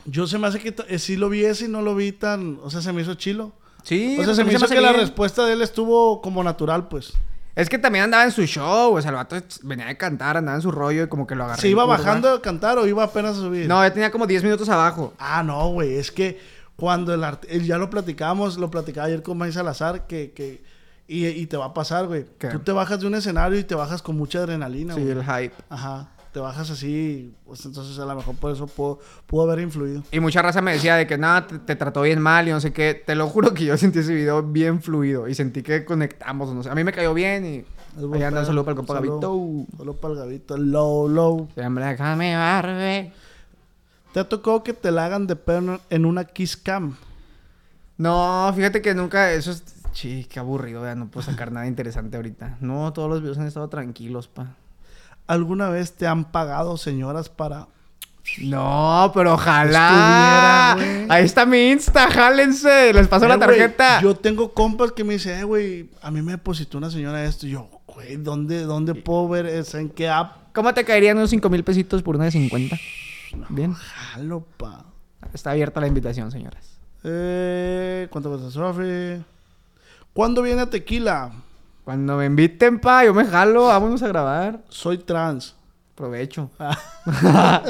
[0.05, 2.59] Yo se me hace que eh, sí lo vi ese y no lo vi tan...
[2.62, 3.53] O sea, se me hizo chilo.
[3.83, 6.43] Sí, o sea, se a mí me hizo que la respuesta de él estuvo como
[6.43, 7.12] natural, pues.
[7.55, 10.57] Es que también andaba en su show, o sea, el vato venía de cantar, andaba
[10.57, 11.62] en su rollo y como que lo agarré.
[11.62, 13.67] ¿Se iba bajando a cantar o iba apenas a subir?
[13.67, 15.14] No, ya tenía como 10 minutos abajo.
[15.19, 15.95] Ah, no, güey.
[15.95, 16.39] Es que
[16.77, 20.62] cuando el art- el- ya lo platicamos, lo platicaba ayer con May Salazar, que, que
[21.09, 22.27] y, y te va a pasar, güey.
[22.39, 22.49] ¿Qué?
[22.49, 25.13] Tú te bajas de un escenario y te bajas con mucha adrenalina, Sí, güey.
[25.13, 25.55] el hype.
[25.69, 26.11] Ajá.
[26.33, 30.03] Te bajas así, pues entonces a lo mejor por eso pudo, pudo haber influido.
[30.13, 32.61] Y mucha raza me decía de que nada, te, te trató bien mal y no
[32.61, 32.93] sé qué.
[33.07, 36.63] Te lo juro que yo sentí ese video bien fluido y sentí que conectamos, no
[36.63, 36.69] sé.
[36.69, 37.65] A mí me cayó bien y.
[38.15, 39.21] Allá anda saludo para el compa Gabito.
[39.79, 40.59] Saludo para el Gabito.
[40.59, 41.49] Low, low.
[41.55, 43.13] Se llama Déjame Barbe.
[44.13, 46.97] ¿Te ha tocado que te la hagan de pedo en una kiss cam?
[47.97, 49.33] No, fíjate que nunca.
[49.33, 49.63] Eso es.
[49.97, 52.59] Sí, qué aburrido, ya no puedo sacar nada interesante ahorita.
[52.61, 54.49] No, todos los videos han estado tranquilos, pa.
[55.27, 57.67] ¿Alguna vez te han pagado señoras para...
[58.43, 60.73] No, pero ojalá.
[61.09, 62.93] Ahí está mi Insta, jálense.
[62.93, 64.01] Les paso Eh, la tarjeta.
[64.03, 67.47] yo tengo compas que me dicen, eh, güey, a mí me depositó una señora esto.
[67.47, 69.79] Y yo, güey, ¿dónde, ¿dónde puedo ver eso?
[69.79, 70.53] ¿En qué app?
[70.53, 72.77] ¿Cómo te caerían unos 5 mil pesitos por una de 50?
[73.49, 73.73] Bien.
[73.73, 74.85] Jalo, pa.
[75.33, 76.79] Está abierta la invitación, señoras.
[77.05, 79.23] Eh, ¿Cuánto cuesta Sofi?
[80.17, 81.31] ¿Cuándo viene Tequila?
[81.85, 83.67] Cuando me inviten, pa, yo me jalo.
[83.67, 84.64] Vámonos a grabar.
[84.71, 85.55] Soy trans.
[85.95, 86.51] Provecho.
[86.59, 87.62] Ah,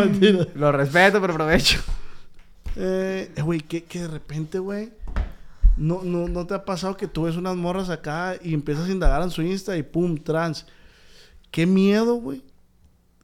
[0.00, 0.46] mentira.
[0.54, 1.80] Lo respeto, pero provecho.
[2.76, 4.92] Eh, eh, güey, que, que de repente, güey,
[5.78, 8.92] no, no, ¿no te ha pasado que tú ves unas morras acá y empiezas a
[8.92, 10.66] indagar en su Insta y pum, trans?
[11.50, 12.42] Qué miedo, güey.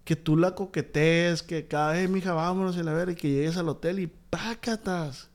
[0.05, 3.59] Que tú la coquetees, que cada vez, mija, vámonos y la ver, y que llegues
[3.59, 5.29] al hotel y pácatas.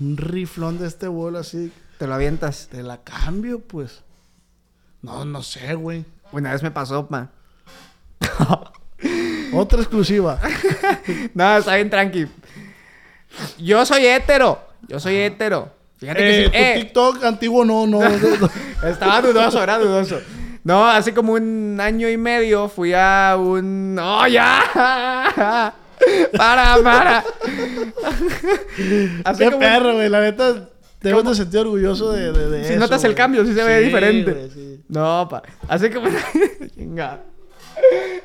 [0.00, 1.70] Un riflón de este vuelo así.
[1.98, 2.68] Te lo avientas.
[2.70, 4.02] Te la cambio, pues.
[5.02, 6.04] No, no sé, güey.
[6.32, 7.28] Una vez me pasó, pa.
[9.52, 10.40] Otra exclusiva.
[11.34, 12.26] No, está bien tranqui.
[13.58, 14.58] Yo soy hétero.
[14.88, 15.70] Yo soy hétero.
[15.98, 16.50] Fíjate que Eh, sí.
[16.50, 18.00] tu Eh, TikTok antiguo no, no.
[18.86, 20.20] Estaba dudoso, era dudoso.
[20.64, 23.94] No, hace como un año y medio fui a un.
[23.94, 25.74] ¡No, ya!
[26.36, 27.24] ¡Para, para!
[29.38, 30.08] Qué como- perro, güey.
[30.08, 30.68] La neta,
[31.04, 31.34] te ¿Cómo?
[31.34, 34.32] sentir orgulloso de, de, de Si eso, notas el cambio, sí se ve diferente.
[34.32, 34.80] güey, sí.
[34.88, 35.42] No, pa.
[35.68, 36.08] Hace como.
[36.74, 37.20] Chinga.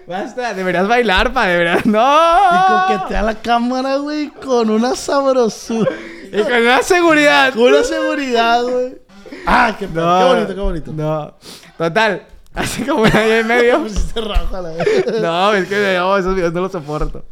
[0.08, 1.86] Basta, deberías bailar, pa, deberías.
[1.86, 2.00] ¡No!
[2.00, 5.92] Y coquetea la cámara, güey, con una sabrosura.
[6.32, 7.54] Y con una seguridad.
[7.54, 8.98] Con una seguridad, güey.
[9.46, 10.92] Ah, qué, perro, qué bonito, qué bonito.
[10.94, 11.34] No.
[11.78, 12.26] Total.
[12.56, 13.80] Hace como un año y medio.
[15.22, 17.26] No, es que no, esos videos no los soporto.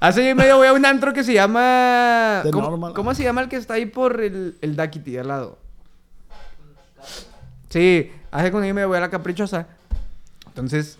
[0.00, 2.40] Hace año y medio voy a un antro que se llama.
[2.42, 2.94] The ¿Cómo, Normal.
[2.94, 5.58] cómo se llama el que está ahí por el, el Daquiti al lado?
[7.68, 9.66] Sí, hace como un año y medio voy a la caprichosa.
[10.46, 10.98] Entonces,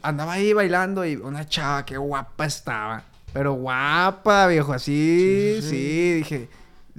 [0.00, 3.02] andaba ahí bailando y una chava, qué guapa estaba.
[3.32, 6.48] Pero guapa, viejo, así, sí, dije,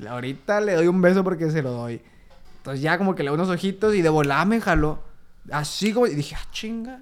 [0.07, 2.01] ahorita le doy un beso porque se lo doy.
[2.57, 4.99] Entonces ya como que le doy unos ojitos y de volada me jaló.
[5.51, 7.01] Así como, y dije, ah, chinga.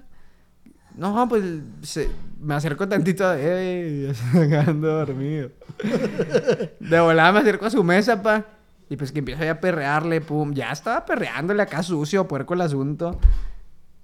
[0.96, 1.44] No, pues
[1.82, 5.50] se- me acerco tantito, ey, se está quedando dormido.
[6.80, 8.44] De volada me acerco a su mesa, pa.
[8.90, 10.52] Y pues que empiezo ya a perrearle, pum.
[10.52, 13.18] Ya estaba perreándole acá sucio, puerco el asunto.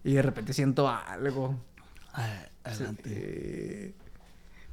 [0.03, 1.55] Y de repente siento algo.
[2.65, 3.95] Adelante.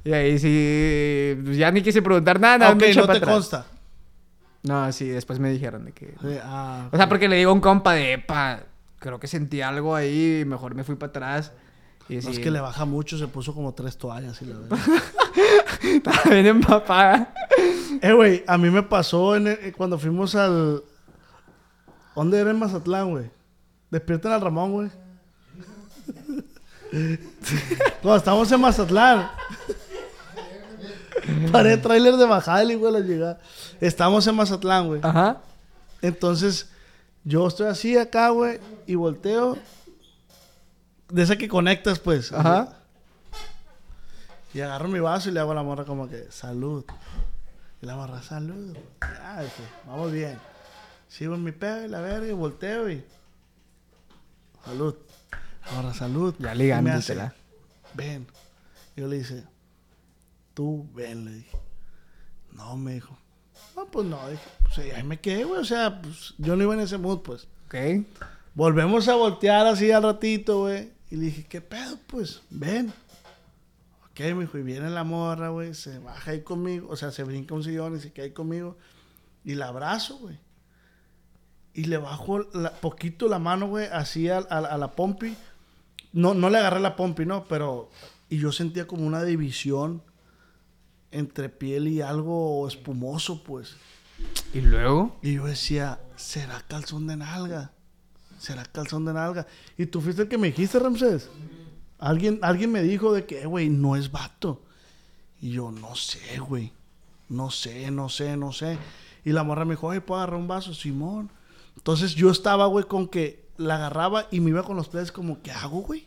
[0.04, 2.58] Y ahí sí, pues, ya ni quise preguntar nada.
[2.58, 3.34] nada ok, me eché no te atrás.
[3.34, 3.66] consta.
[4.62, 6.06] No, sí, después me dijeron de que...
[6.20, 8.60] Sí, ah, O sea, porque le digo a un compa de, epa,
[8.98, 11.52] creo que sentí algo ahí, mejor me fui para atrás.
[12.08, 14.78] Y no es que le baja mucho, se puso como tres toallas y la verdad.
[15.82, 17.34] Estaba bien empapada.
[18.00, 20.82] Eh, güey, a mí me pasó en el- cuando fuimos al.
[22.14, 23.30] ¿Dónde era en Mazatlán, güey?
[23.90, 24.90] Despierten al Ramón, güey.
[28.02, 29.30] cuando estábamos en Mazatlán.
[31.52, 33.40] Paré trailer de bajada y güey, la llegada.
[33.80, 35.00] Estamos en Mazatlán, güey.
[35.02, 35.38] Ajá.
[36.02, 36.68] Entonces,
[37.24, 39.58] yo estoy así acá, güey, y volteo.
[41.08, 42.32] De esa que conectas, pues.
[42.32, 42.76] Ajá.
[44.52, 46.84] Y agarro mi vaso y le hago a la morra como que, salud.
[47.82, 48.76] Y la morra, salud.
[49.00, 50.38] Ya, dije, vamos bien.
[51.08, 53.04] Sigo en mi pedo y la verga y volteo y.
[54.64, 54.96] Salud.
[55.74, 56.34] Ahora salud.
[56.38, 57.34] Ya ligándotela.
[57.94, 58.26] Ven.
[58.96, 59.44] Yo le dije,
[60.54, 61.58] tú ven, le dije.
[62.52, 63.16] No, me dijo.
[63.76, 64.42] No, pues no, dije.
[64.62, 65.60] Pues ahí me quedé, güey.
[65.60, 67.46] O sea, pues yo no iba en ese mood, pues.
[67.66, 68.06] Ok.
[68.54, 70.95] Volvemos a voltear así al ratito, güey.
[71.10, 71.98] Y le dije, ¿qué pedo?
[72.06, 72.92] Pues, ven.
[74.10, 75.74] Ok, me dijo, y viene la morra, güey.
[75.74, 76.88] Se baja ahí conmigo.
[76.90, 78.76] O sea, se brinca un sillón y se ahí conmigo.
[79.44, 80.38] Y la abrazo, güey.
[81.74, 85.36] Y le bajo la- poquito la mano, güey, así a, a- a la pompi.
[86.12, 87.44] No, no le agarré la pompi, ¿no?
[87.44, 87.90] Pero...
[88.28, 90.02] Y yo sentía como una división
[91.12, 93.76] entre piel y algo espumoso, pues.
[94.52, 95.16] ¿Y luego?
[95.22, 97.70] Y yo decía, ¿será calzón de nalga?
[98.38, 99.46] ¿Será calzón de nalga?
[99.78, 101.28] Y tú fuiste el que me dijiste, Ramsés.
[101.98, 104.62] Alguien, alguien me dijo de que, "Eh, güey, no es vato.
[105.40, 106.72] Y yo, no sé, güey.
[107.28, 108.78] No sé, no sé, no sé.
[109.24, 110.72] Y la morra me dijo, oye, ¿puedo agarrar un vaso?
[110.74, 111.30] Simón.
[111.76, 115.42] Entonces yo estaba, güey, con que la agarraba y me iba con los pies como,
[115.42, 116.06] ¿qué hago, güey?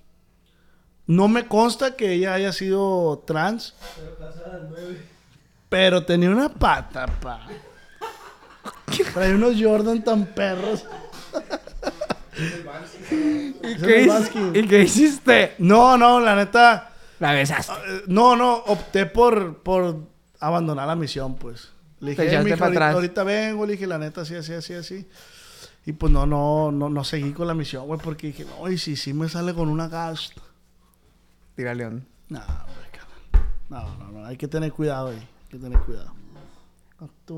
[1.08, 3.74] No me consta que ella haya sido trans.
[5.70, 7.48] Pero tenía una pata, pa.
[9.14, 10.86] Trae unos Jordan tan perros.
[12.40, 14.56] ¿Y qué, el hic- Baskin.
[14.56, 15.56] ¿Y qué hiciste?
[15.60, 16.92] No, no, la neta.
[17.20, 17.74] La besaste.
[17.74, 19.98] eh, No, no, opté por, por
[20.40, 21.70] abandonar la misión, pues.
[22.00, 22.96] Le dije, "Eh, mijo, ahorita, atrás".
[22.96, 25.08] ahorita vengo, le dije, la neta, así, así, así, así.
[25.86, 28.78] Y pues no, no, no, no seguí con la misión, güey, porque dije, no, y
[28.78, 30.32] si sí me sale con una gas.
[31.56, 32.06] Tira león.
[32.30, 32.80] No, güey.
[33.70, 35.18] No, no, no, hay que tener cuidado ahí.
[35.18, 36.12] Hay que tener cuidado.
[37.02, 37.36] A tu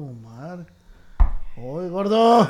[1.58, 2.50] ¡Oye, gordo!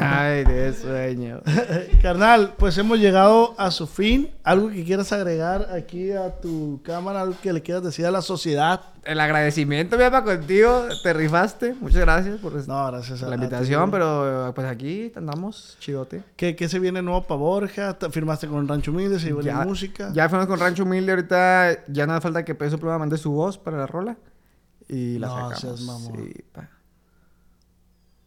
[0.00, 1.40] Ay, de sueño.
[2.02, 4.30] Carnal, pues hemos llegado a su fin.
[4.44, 7.22] ¿Algo que quieras agregar aquí a tu cámara?
[7.22, 8.80] ¿Algo que le quieras decir a la sociedad?
[9.04, 10.84] El agradecimiento, mi papá, contigo.
[11.02, 11.74] Te rifaste.
[11.80, 16.22] Muchas gracias por No, gracias a la invitación, pero pues aquí andamos chidote.
[16.36, 17.98] ¿Qué, qué se viene nuevo para Borja?
[17.98, 19.18] ¿Te- ¿Firmaste con Rancho Humilde?
[19.18, 20.10] ¿Se viene música?
[20.14, 23.32] Ya fuimos con Rancho Humilde, ahorita ya no hace falta que Peso Prueba mande su
[23.32, 24.16] voz para la rola.
[24.88, 25.60] Y la No sacamos.
[25.60, 26.12] seas mamón.
[26.16, 26.70] Sí, pa.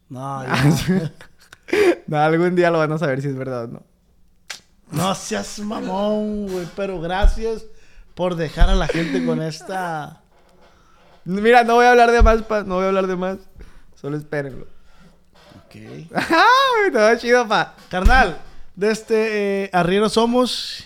[0.09, 0.45] No, Ah,
[0.87, 1.11] ya.
[2.07, 3.83] No, algún día lo van a saber si es verdad o no.
[4.91, 6.67] no seas mamón, güey.
[6.75, 7.63] Pero gracias
[8.15, 10.21] por dejar a la gente con esta...
[11.25, 12.63] Mira, no voy a hablar de más, pa.
[12.63, 13.37] No voy a hablar de más.
[13.95, 14.65] Solo espérenlo.
[15.65, 15.75] Ok.
[16.15, 16.91] ¡Ay!
[16.91, 17.75] Todo chido, pa.
[17.89, 18.39] Carnal,
[18.75, 20.85] de este eh, Arriero somos...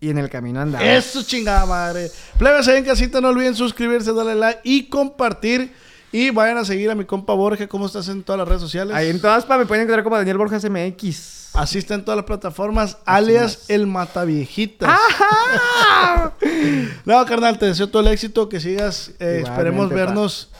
[0.00, 0.88] Y en el camino andamos.
[0.88, 2.10] Eso chingada madre.
[2.36, 5.72] Plebes ahí en casita, no olviden suscribirse, darle like y compartir.
[6.12, 8.94] Y vayan a seguir a mi compa Borja, ¿cómo estás en todas las redes sociales?
[8.94, 11.50] Ahí en todas, pa, me pueden encontrar como Daniel Borjas MX.
[11.54, 14.90] Así está en todas las plataformas, alias el Mataviejitas.
[14.92, 16.32] ¡Ah!
[17.04, 19.12] No, carnal, te deseo todo el éxito, que sigas.
[19.18, 19.94] eh, esperemos pa.
[19.94, 20.50] vernos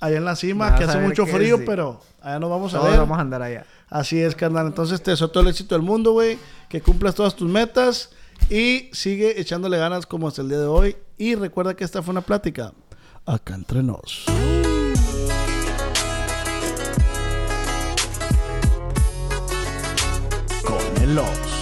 [0.00, 1.64] allá en la cima, que hace mucho frío, sí.
[1.66, 2.98] pero allá nos vamos a ver.
[2.98, 3.64] vamos a andar allá.
[3.88, 4.66] Así es, carnal.
[4.66, 6.38] Entonces te deseo todo el éxito del mundo, güey.
[6.68, 8.10] Que cumplas todas tus metas
[8.50, 10.96] y sigue echándole ganas como hasta el día de hoy.
[11.18, 12.72] Y recuerda que esta fue una plática
[13.26, 14.24] acá entre nos.
[21.02, 21.61] Con el